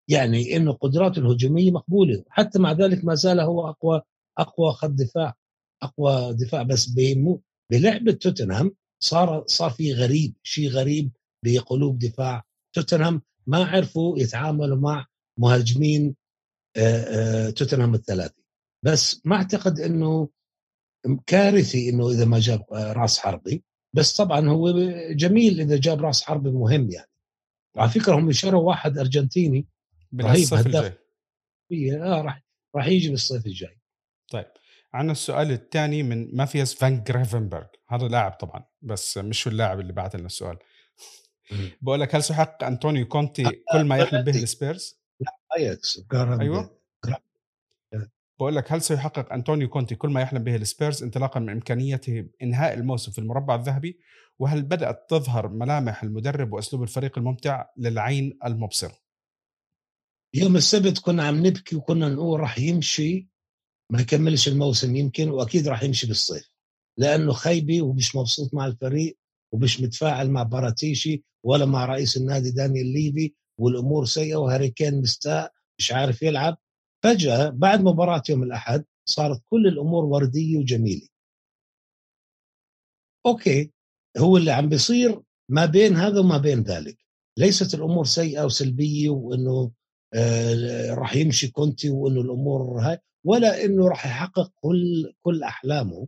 [0.07, 2.24] يعني إنه قدراته الهجومية مقبولة.
[2.30, 4.01] حتى مع ذلك ما زال هو أقوى
[4.38, 5.36] أقوى خط دفاع
[5.84, 6.64] أقوى دفاع.
[6.64, 6.89] بس
[7.72, 11.11] بلعبة توتنهام صار صار في غريب شيء غريب
[11.45, 12.43] بقلوب دفاع
[12.74, 13.22] توتنهام.
[13.47, 15.05] ما عرفوا يتعاملوا مع
[15.39, 16.16] مهاجمين
[17.55, 18.43] توتنهام الثلاثي.
[18.86, 20.30] بس ما أعتقد إنه
[21.28, 23.64] كارثي إنه إذا ما جاب راس حربي.
[23.94, 24.72] بس طبعا هو
[25.12, 27.10] جميل إذا جاب راس حربي مهم يعني.
[27.76, 29.68] وعلى فكرة هم شروا واحد أرجنتيني
[30.22, 30.94] رهيب الجاي.
[32.02, 32.44] آه راح
[32.76, 33.80] راح يجي بالصيف الجاي.
[34.32, 34.46] طيب
[34.94, 40.16] عندنا السؤال الثاني من مافياس فان جريفنبرغ هذا لاعب طبعا بس مش اللاعب اللي بعث
[40.16, 40.58] لنا السؤال.
[41.82, 46.82] بقول لك هل سيحقق أنطونيو كونتي كل ما يحلم به السبيرز؟ لا أياكس أيوه.
[48.39, 52.73] بقول لك هل سيحقق أنطونيو كونتي كل ما يحلم به السبيرز انطلاقا من إمكانية إنهاء
[52.73, 53.99] الموسم في المربع الذهبي
[54.39, 58.91] وهل بدأت تظهر ملامح المدرب وأسلوب الفريق الممتع للعين المبصر؟
[60.34, 63.29] يوم السبت كنا عم نبكي وكنا نقول راح يمشي
[63.91, 66.49] ما يكملش الموسم يمكن وأكيد راح يمشي بالصيف
[66.97, 69.17] لأنه خيبي ومش مبسوط مع الفريق
[69.51, 75.51] ومش متفاعل مع باراتيشي ولا مع رئيس النادي دانيال ليفي والأمور سيئة وهاري كين مستاء
[75.79, 76.57] مش عارف يلعب
[77.04, 81.08] فجأة بعد مباراة يوم الأحد صارت كل الأمور وردية وجميلة.
[83.26, 83.72] أوكي
[84.18, 86.97] هو اللي عم بيصير ما بين هذا وما بين ذلك.
[87.38, 89.72] ليست الأمور سيئة وسلبية وإنه
[90.14, 96.08] آه راح يمشي كونتي وإنه الأمور هاي ولا إنه راح يحقق كل كل أحلامه.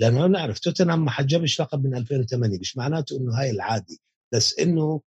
[0.00, 4.00] لأنه نعرف توتنهام ما حجبش لقب من 2008 مش معناته إنه هاي العادي
[4.34, 5.00] بس إنه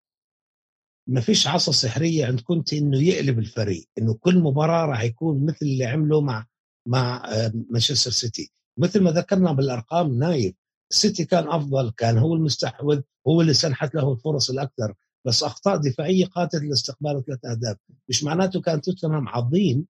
[1.09, 5.59] ما فيش عصا سحرية عند كونتي إنه يقلب الفريق إنه كل مباراة راح يكون مثل
[5.63, 6.47] اللي عمله مع
[6.89, 8.53] مع آه، مانشستر سيتي.
[8.79, 10.55] مثل ما ذكرنا بالأرقام نايف
[10.91, 14.95] السيتي كان أفضل كان هو المستحوذ هو اللي سنحت له الفرص الأكثر
[15.27, 17.77] بس أخطاء دفاعية قاتلت لاستقبال ثلاث أهداف.
[18.09, 19.87] مش معناته كان توتنهام عظيم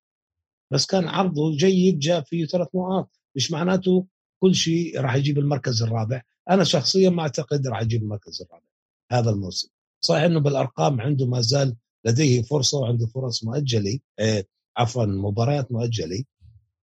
[0.73, 3.21] بس كان عرضه جيد جاء فيه ثلاث نقاط.
[3.37, 4.07] مش معناته
[4.43, 6.23] كل شيء راح يجيب المركز الرابع.
[6.51, 8.67] أنا شخصيا ما أعتقد راح يجيب المركز الرابع
[9.13, 9.78] هذا الموسم.
[10.01, 14.45] صحيح إنه بالأرقام عنده ما زال لديه فرصة وعنده فرص مؤجلة آه
[14.77, 16.25] عفوا مباريات مؤجلة.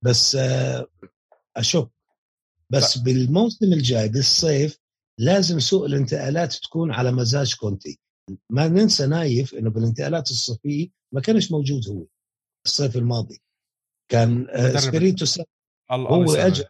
[0.01, 0.87] بس آه
[1.57, 1.89] أشك.
[2.69, 4.79] بس بالموسم الجاي بالصيف
[5.19, 7.99] لازم سوق الانتقالات تكون على مزاج كونتي.
[8.49, 12.05] ما ننسى نايف إنه بالانتقالات الصيفية ما كانش موجود هو
[12.65, 13.41] الصيف الماضي.
[14.11, 15.25] كان آه سبيريتو
[15.91, 16.63] هو اجى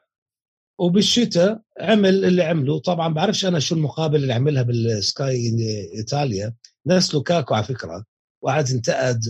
[0.80, 2.80] وبالشتاء عمل اللي عمله.
[2.80, 5.56] طبعا بعرفش أنا شو المقابل اللي عملها بالسكاي
[5.98, 6.54] إيطاليا.
[6.86, 8.06] ناس لوكاكو على فكرة
[8.44, 9.22] وقعد انتقد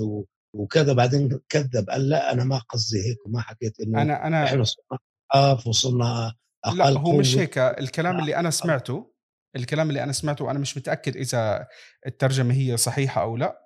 [0.55, 4.63] وكذا بعدين كذب قال لا أنا ما قصدي هيك وما حكيت إنه أنا انا إحنا
[4.63, 6.33] صرنا وصرنا
[6.65, 7.57] أقل لا هو مش هيك.
[7.57, 9.13] الكلام اللي أنا سمعته
[9.55, 11.67] الكلام اللي أنا سمعته وأنا مش متأكد إذا
[12.07, 13.65] الترجمة هي صحيحة أو لا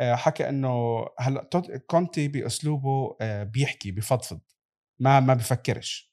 [0.00, 1.48] آه، حكى إنه هلأ
[1.86, 4.40] كونتي بأسلوبه آه، بيحكي بفضفض
[5.00, 6.09] ما ما بفكرش.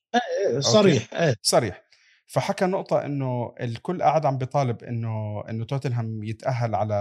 [0.60, 1.84] صريح إيه صريح.
[2.28, 6.94] فحكى نقطة إنه الكل قاعد عم بيطالب إنه إنه توتنهام يتأهل على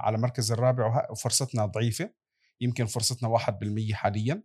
[0.00, 2.10] على مركز الرابع وفرصتنا ضعيفة.
[2.60, 4.42] يمكن فرصتنا 1% حاليا.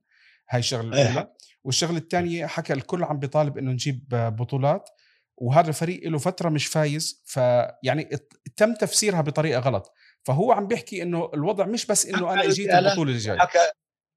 [0.49, 1.28] هاي الشغلة الأولى.
[1.63, 4.89] والشغلة الثانية حكى الكل عم بيطالب إنه نجيب بطولات.
[5.38, 7.24] وهذا الفريق له فترة مش فايز.
[7.26, 8.09] فيعني
[8.55, 9.93] تم تفسيرها بطريقة غلط.
[10.24, 13.39] فهو عم بيحكي إنه الوضع مش بس إنه أنا أجيت البطولة الجاية.
[13.39, 13.72] حكى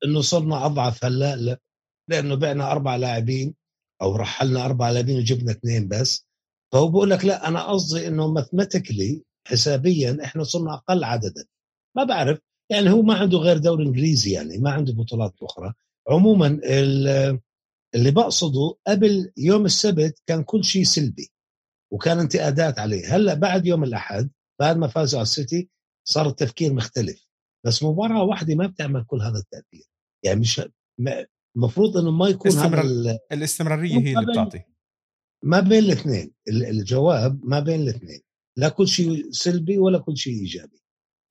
[0.05, 1.59] إنه صرنا أضعف هلأ لأ
[2.09, 3.55] لأنه بعنا أربع لاعبين.
[4.03, 6.28] أو رحلنا أربع لاعبين وجبنا اثنين بس.
[6.72, 11.44] فهو بقول لك لا أنا قصدي إنه ماثماتيكلي حسابيا إحنا صرنا أقل عددا.
[11.96, 12.38] ما بعرف
[12.70, 15.74] يعني هو ما عنده غير دوري إنجليزي يعني ما عنده بطولات أخرى.
[16.09, 16.61] عموما
[17.94, 21.30] اللي بقصده قبل يوم السبت كان كل شيء سلبي
[21.92, 23.16] وكان انتقادات عليه.
[23.16, 24.30] هلأ بعد يوم الأحد
[24.61, 25.70] بعد ما فازوا على السيتي
[26.09, 27.26] صار التفكير مختلف.
[27.66, 29.84] بس مباراة واحدة ما بتعمل كل هذا التاثير
[30.24, 30.62] يعني مش
[31.59, 32.85] المفروض إنه ما يكون استمرار...
[32.85, 34.63] هذا الاستمرارية هي اللي بتعطي.
[35.45, 36.33] ما بين الاثنين.
[36.49, 38.21] الجواب ما بين الاثنين.
[38.57, 40.83] لا كل شيء سلبي ولا كل شيء إيجابي.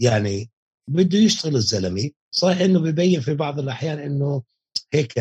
[0.02, 0.52] يعني
[0.90, 2.10] بده يشتغل الزلمة.
[2.32, 4.44] صحيح إنه ببين في بعض الأحيان إنه
[4.94, 5.14] هيك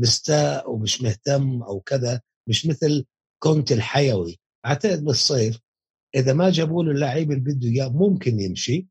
[0.00, 3.04] مستاء ومش مهتم أو كذا مش مثل
[3.42, 4.38] كونتي الحيوي.
[4.66, 5.60] أعتقد بالصيف
[6.14, 8.88] إذا ما جابوا له اللعيب اللي بده إياه ممكن يمشي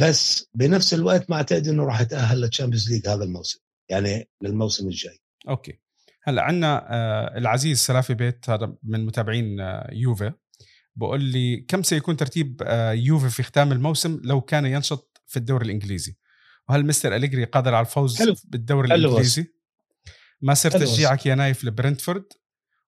[0.00, 3.60] بس بنفس الوقت ما أعتقد إنه راح يتأهل لل Champions League هذا الموسم.
[3.90, 5.18] يعني للموسم الجاي.
[5.48, 5.80] okay.
[6.22, 10.32] هلأ عندنا آه العزيز سلافي بيت هذا من متابعين آه يوفي
[10.96, 15.64] بقول لي كم سيكون ترتيب آه يوفي في ختام الموسم لو كان ينشط في الدوري
[15.66, 16.16] الإنجليزي؟
[16.68, 18.34] وهل مستر أليجري قادر على الفوز حلو.
[18.44, 19.46] بالدوري حلو الإنجليزي؟
[20.40, 22.24] ما صرت تشجيعك يا نايف لبرنتفورد؟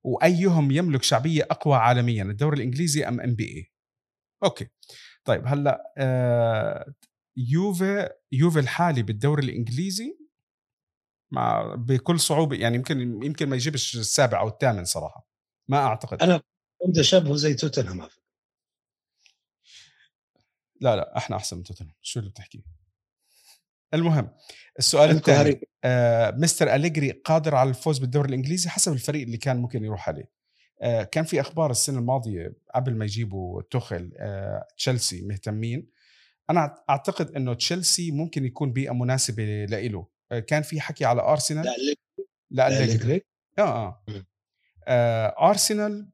[0.05, 3.73] وأيهم يملك شعبية أقوى عالميا الدوري الإنجليزي أم NBA
[4.45, 4.69] okay.
[5.25, 6.95] طيب هلأ آه
[7.37, 10.22] يوفي يوفي الحالي بالدوري الإنجليزي
[11.33, 15.27] مع بكل صعوبه يعني يمكن يمكن ما يجيبش السابع أو الثامن صراحة
[15.69, 16.23] ما أعتقد.
[16.23, 16.43] أنا
[16.83, 18.09] كنت شبهه زي توتنهام
[20.81, 22.63] لا لا إحنا أحسن من توتنهام شو اللي بتحكيه
[23.95, 24.31] المهم
[24.79, 29.85] السؤال الثاني آه مستر أليجري قادر على الفوز بالدوري الإنجليزي حسب الفريق اللي كان ممكن
[29.85, 30.31] يروح عليه.
[30.83, 35.91] آه كان في أخبار السنة الماضية قبل ما يجيبوا توخل آه تشيلسي مهتمين.
[36.51, 40.07] أنا أعتقد إنه تشيلسي ممكن يكون بيئة مناسبة لإله.
[40.39, 41.65] كان في حكي على أرسنال.
[42.51, 43.23] لا لا أليجري
[43.59, 44.03] آه آه,
[44.87, 46.09] آه أرسنال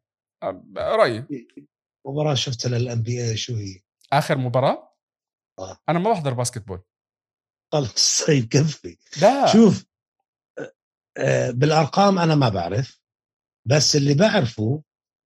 [0.77, 1.27] رأيي.
[2.07, 3.81] مباراة شفتها لل NBA شو هي؟
[4.13, 4.97] آخر مباراة؟
[5.59, 5.79] آه.
[5.89, 6.83] أنا ما بحضر basketball
[7.73, 8.99] خلص طيب كفي.
[9.23, 9.47] لا.
[9.53, 9.85] شوف
[11.51, 13.01] بالأرقام أنا ما بعرف
[13.69, 14.83] بس اللي بعرفه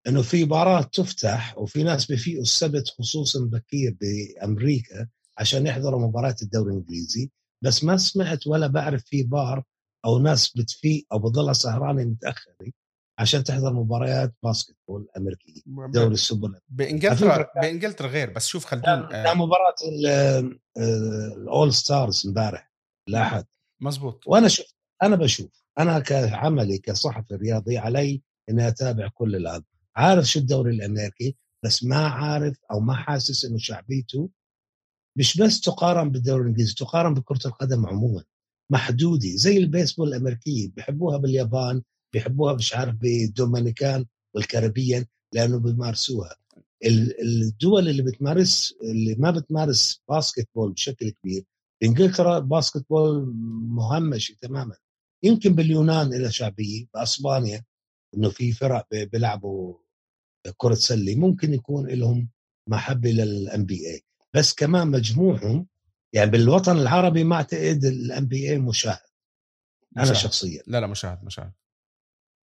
[0.08, 6.72] إنه في مباراه تفتح وفي ناس بفيقوا السبت خصوصا بكير بأمريكا عشان يحضروا مباراه الدوري
[6.72, 7.30] الإنجليزي
[7.64, 9.64] بس ما سمعت ولا بعرف في بار
[10.04, 12.54] أو ناس بتفيق أو بتضلها سهرانة متأخرة
[13.18, 19.34] عشان تحضر مباريات basketball امريكي دوري السوبر بانجلترا بإنجلترا غير بس شوف خلدون آه.
[19.34, 19.74] مباراة
[21.36, 22.72] ال All Stars امبارح
[23.08, 23.44] الاحد
[23.80, 29.64] مزبوط وأنا شفت أنا بشوف أنا كعملي كصحفي رياضي علي إني أتابع كل الألعاب.
[29.96, 34.30] عارف شو الدوري الأمريكي بس ما عارف أو ما حاسس إنه شعبيته
[35.18, 38.24] مش بس تقارن بالدوري الإنجليزي تقارن بكرة القدم عموما.
[38.72, 41.82] محدودة زي البيسبول الأمريكية بحبوها باليابان
[42.12, 46.36] بيحبوها مش عارف بالدومينيكان والكاريبيان لأنه بيمارسوها.
[47.22, 51.44] الدول اللي بتمارس اللي ما بتمارس basketball بشكل كبير
[51.82, 53.34] بانجلترا basketball
[53.68, 54.76] مهمشة تماما.
[55.22, 57.64] يمكن باليونان لها شعبية بأسبانيا
[58.16, 59.78] إنه في فرق بيلعبوا
[60.56, 62.30] كرة سلة ممكن يكون لهم
[62.68, 64.04] محبة للان بي اي
[64.34, 65.66] بس كمان مجموعهم
[66.12, 68.98] يعني بالوطن العربي ما أعتقد الان بي اي مشاهد.
[69.96, 70.16] أنا مشاهد.
[70.16, 70.62] شخصيا.
[70.66, 71.52] لا لا مشاهد مشاهد.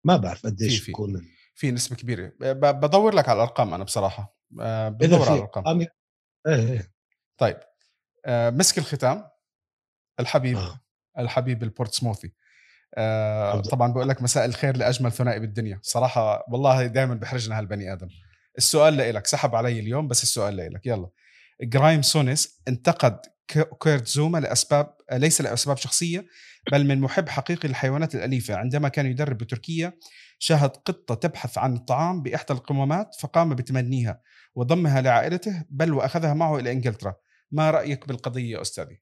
[0.05, 1.71] ما بعرف قديش يكون في.
[1.71, 2.33] نسبة كبيرة.
[2.53, 4.37] بدور لك على الأرقام أنا بصراحة.
[4.61, 5.81] آه، بدور على الأرقام.
[5.81, 5.89] إيه
[6.47, 6.93] إيه.
[7.39, 7.61] طيب.
[8.27, 9.29] آه، مسك الختام.
[10.21, 10.57] الحبيب.
[10.57, 10.81] آه.
[11.19, 12.33] الحبيب البورتسموثي.
[12.95, 15.81] آه طبعا بقول لك مساء الخير لأجمل ثنائي بالدنيا.
[15.83, 18.09] صراحة والله دائما بحرجنا هالبني آدم.
[18.59, 21.09] السؤال لك سحب علي اليوم بس السؤال لك يلا.
[21.63, 23.21] جرايم سونيس انتقد
[23.83, 26.27] كيرت زوما لأسباب ليس لأسباب شخصية
[26.73, 28.57] بل من محب حقيقي للحيوانات الأليفة.
[28.57, 29.93] عندما كان يدرب بتركيا
[30.39, 34.21] شاهد قطة تبحث عن الطعام بإحدى القمامات فقام بتبنيها
[34.55, 37.15] وضمها لعائلته بل وأخذها معه إلى إنجلترا.
[37.53, 39.01] ما رأيك بالقضية يا أستاذي؟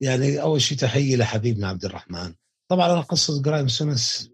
[0.00, 2.34] يعني أول شيء تحية لحبيبنا عبد الرحمن.
[2.70, 4.30] طبعا أنا قصة جرايم سونيس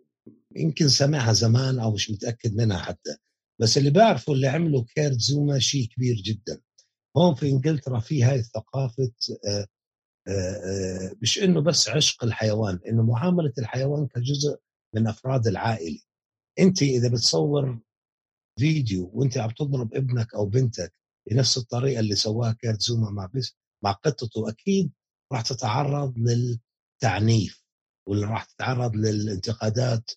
[0.56, 3.16] يمكن سمعها زمان أو مش متأكد منها حتى.
[3.60, 6.60] بس اللي بعرفه اللي عمله كيرت زوما شيء كبير جدا.
[7.16, 9.12] هون في إنجلترا في هاي الثقافة
[9.48, 9.66] آه،
[10.28, 14.58] آه، آه، مش إنه بس عشق الحيوان إنه معاملة الحيوان كجزء
[14.94, 16.00] من أفراد العائلة.
[16.58, 17.80] أنت إذا بتصور
[18.58, 20.94] فيديو وأنت عم تضرب ابنك أو بنتك
[21.30, 24.92] بنفس الطريقة اللي سواها كيرت زوما مع بس مع قطته أكيد
[25.32, 27.64] راح تتعرض للتعنيف.
[28.08, 30.10] واللي راح تتعرض للانتقادات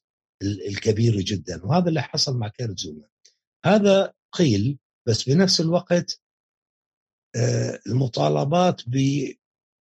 [0.44, 1.66] الكبيرة جدا.
[1.66, 3.08] وهذا اللي حصل مع كيرت زوما
[3.66, 6.22] هذا قيل بس بنفس الوقت
[7.36, 8.96] آه، المطالبات ب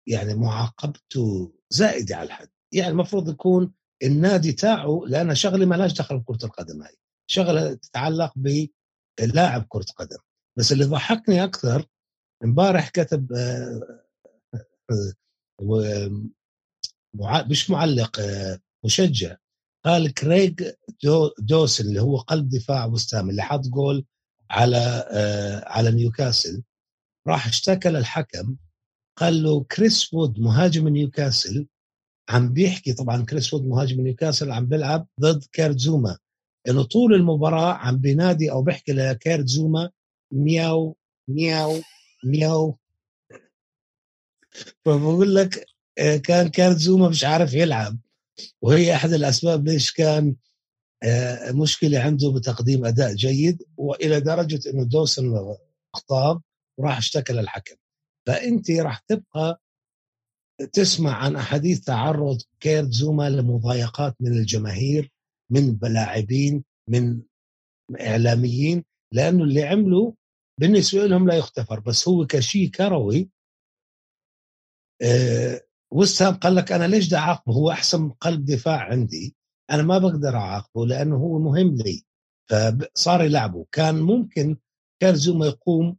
[0.09, 2.49] يعني معاقبته زائدة على الحد.
[2.75, 3.73] يعني المفروض يكون
[4.03, 6.97] النادي تاعه لانها شغله ما لهاش دخل بكرة القدم هاي.
[7.31, 8.33] شغلة تتعلق
[9.21, 10.19] بلاعب كرة قدم.
[10.59, 11.87] بس اللي ضحكني أكثر
[12.45, 13.33] امبارح كتب
[17.21, 18.21] آه، آه، مش معلق
[18.85, 19.37] مشجع.
[19.85, 20.51] قال كريغ
[21.05, 24.05] دو دوسن اللي هو قلب دفاع وستام اللي حط جول
[24.51, 25.05] على
[25.67, 26.63] على نيوكاسل.
[27.29, 28.57] راح اشتكى للحكم
[29.17, 31.67] قال له كريس وود مهاجم نيوكاسل
[32.29, 36.19] عم بيحكي طبعا كريس وود مهاجم نيوكاسل عم بيلعب ضد كيرت زوما
[36.69, 39.91] إنه طول المباراة عم بينادي أو بيحكي لكيرت زوما
[40.33, 40.97] مياو
[41.29, 41.81] مياو
[42.25, 42.79] مياو.
[44.85, 45.65] فبقول لك آه،
[46.25, 47.99] كان كيرت زوما مش عارف يلعب.
[48.63, 50.37] وهي أحد الأسباب ليش كان
[51.03, 55.35] آه، مشكلة عنده بتقديم أداء جيد وإلى درجة إنه دوسن
[55.95, 56.43] اخطاب
[56.79, 57.75] وراح اشتكى للحكم.
[58.27, 59.61] فأنت راح تبقى
[60.73, 65.13] تسمع عن أحاديث تعرض كيرت زوما لمضايقات من الجماهير
[65.51, 67.23] من لاعبين من
[68.01, 70.15] إعلاميين لأنه اللي عمله
[70.61, 71.81] بالنسبة لهم لا يغتفر.
[71.81, 73.29] بس هو كشيء كروي
[75.03, 75.61] أه
[75.91, 79.37] وسام قال لك أنا ليش بدي اعاقبه هو أحسن قلب دفاع عندي.
[79.71, 82.05] أنا ما بقدر أعاقبه لأنه هو مهم لي.
[82.51, 83.67] فصار يلعبه.
[83.73, 84.57] كان ممكن
[85.03, 85.97] كان زوما يقوم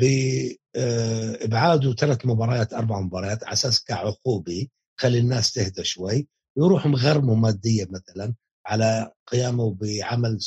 [0.00, 4.68] بابعاده ثلاث مباريات أربع مباريات على أساس كعقوبة
[5.00, 8.34] خلي الناس تهدى شوي يروح مغرمه ماديا مثلا
[8.66, 10.38] على قيامه بعمل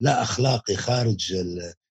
[0.00, 1.32] لا أخلاقي خارج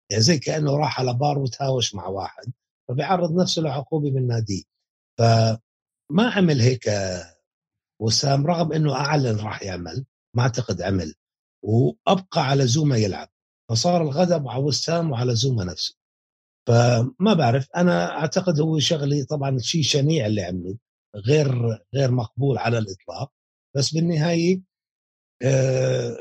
[0.10, 2.52] يعني زي كأنه راح على بار وتهاوش مع واحد
[2.90, 4.64] فبيعرض نفسه لعقوبة من ناديه.
[6.10, 6.90] فما عمل هيك
[8.02, 10.06] وسام رغم إنه أعلن راح يعمل
[10.36, 11.16] ما أعتقد عمل
[11.64, 13.30] وأبقى على زوما يلعب
[13.70, 15.96] فصار الغضب على وسام وعلى زوما نفسه.
[16.68, 20.78] فما بعرف أنا أعتقد هو شغلي طبعا شيء شنيع اللي عمله
[21.16, 23.32] غير غير مقبول على الإطلاق
[23.76, 24.62] بس بالنهاية
[25.44, 26.18] آه،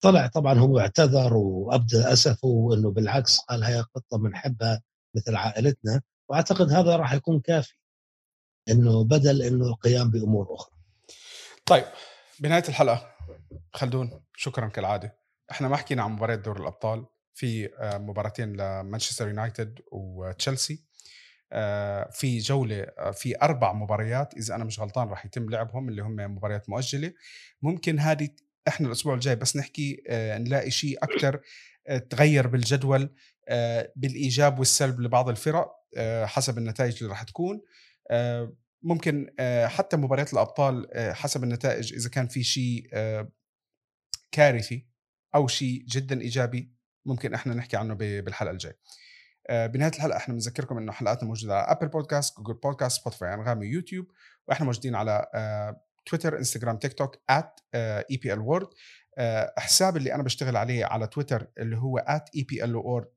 [0.00, 4.82] طلع طبعا هو اعتذر وابدى أسفه وإنه بالعكس قال هي قطة بنحبها
[5.16, 7.74] مثل عائلتنا وأعتقد هذا راح يكون كافي.
[8.70, 10.74] إنه بدل إنه القيام بأمور أخرى.
[11.66, 11.84] طيب
[12.40, 13.14] بنهاية الحلقة
[13.72, 15.18] خلدون شكرا كالعادة.
[15.50, 20.84] إحنا ما حكينا عن مباريات دور الأبطال في آه، مباراتين لمانشستر يونايتد وتشيلسي.
[21.52, 26.02] آه، في جولة آه، في أربع مباريات إذا أنا مش غلطان راح يتم لعبهم اللي
[26.02, 27.12] هم مباريات مؤجلة.
[27.62, 28.28] ممكن هذه
[28.68, 31.40] إحنا الأسبوع الجاي بس نحكي نلاقي شيء أكثر
[32.10, 33.10] تغير بالجدول
[33.96, 35.72] بالإيجاب والسلب لبعض الفرق
[36.24, 37.60] حسب النتائج اللي راح تكون.
[38.82, 39.30] ممكن
[39.66, 42.88] حتى مباريات الأبطال حسب النتائج إذا كان في شيء
[44.32, 44.86] كارثي
[45.34, 46.74] أو شيء جدا إيجابي
[47.04, 48.78] ممكن إحنا نحكي عنه بالحلقة الجاية.
[49.46, 53.66] آه، بنهاية الحلقة إحنا بنذكركم إنه حلقاتنا موجودة على Apple Podcast Google Podcast Spotify أنغامي
[53.66, 54.06] يوتيوب
[54.48, 55.26] وإحنا موجودين على
[56.06, 57.16] Twitter Instagram TikTok
[57.74, 58.68] EPL World
[59.58, 63.08] حساب اللي أنا بشتغل عليه على تويتر اللي هو اي بي ال وورد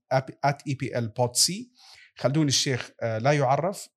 [0.46, 1.72] اي بي ال بود سي
[2.18, 3.90] خلدون الشيخ آه، لا يعرف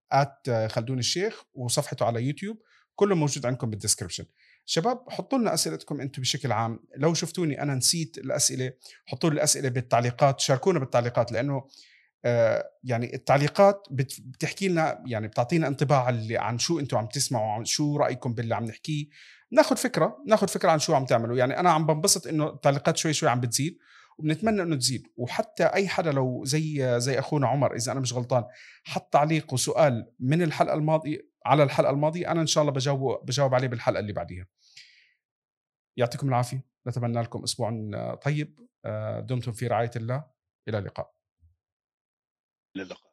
[0.68, 2.58] خلدون الشيخ وصفحته على يوتيوب
[2.94, 4.24] كله موجود عندكم بال description
[4.64, 6.80] شباب حطوا لنا أسئلتكم أنتم بشكل عام.
[6.96, 8.72] لو شفتوني أنا نسيت الأسئلة
[9.06, 11.66] حطوا لي الأسئلة بالتعليقات شاركونا بالتعليقات لأنه
[12.24, 17.64] آه، يعني التعليقات بتحكي لنا يعني بتعطينا انطباع اللي عن شو أنتم عم تسمعوا عن
[17.64, 19.06] شو رأيكم باللي عم نحكيه.
[19.52, 21.36] ناخذ فكرة ناخذ فكرة عن شو عم تعملوا.
[21.36, 23.78] يعني أنا عم بنبسط إنه التعليقات شوي شوي عم بتزيد.
[24.20, 25.06] وبنتمنى إنه تزيد.
[25.16, 28.44] وحتى أي حدا لو زي زي أخونا عمر إذا أنا مش غلطان
[28.84, 33.54] حط تعليق وسؤال من الحلقة الماضية على الحلقة الماضية أنا إن شاء الله بجاوب بجاوب
[33.54, 34.46] عليه بالحلقة اللي بعديها.
[35.96, 36.64] يعطيكم العافية.
[36.86, 37.70] نتمنى لكم أسبوع
[38.24, 38.68] طيب.
[38.84, 40.24] آه، دمتم في رعاية الله.
[40.68, 41.14] إلى اللقاء.
[42.76, 43.09] للقاء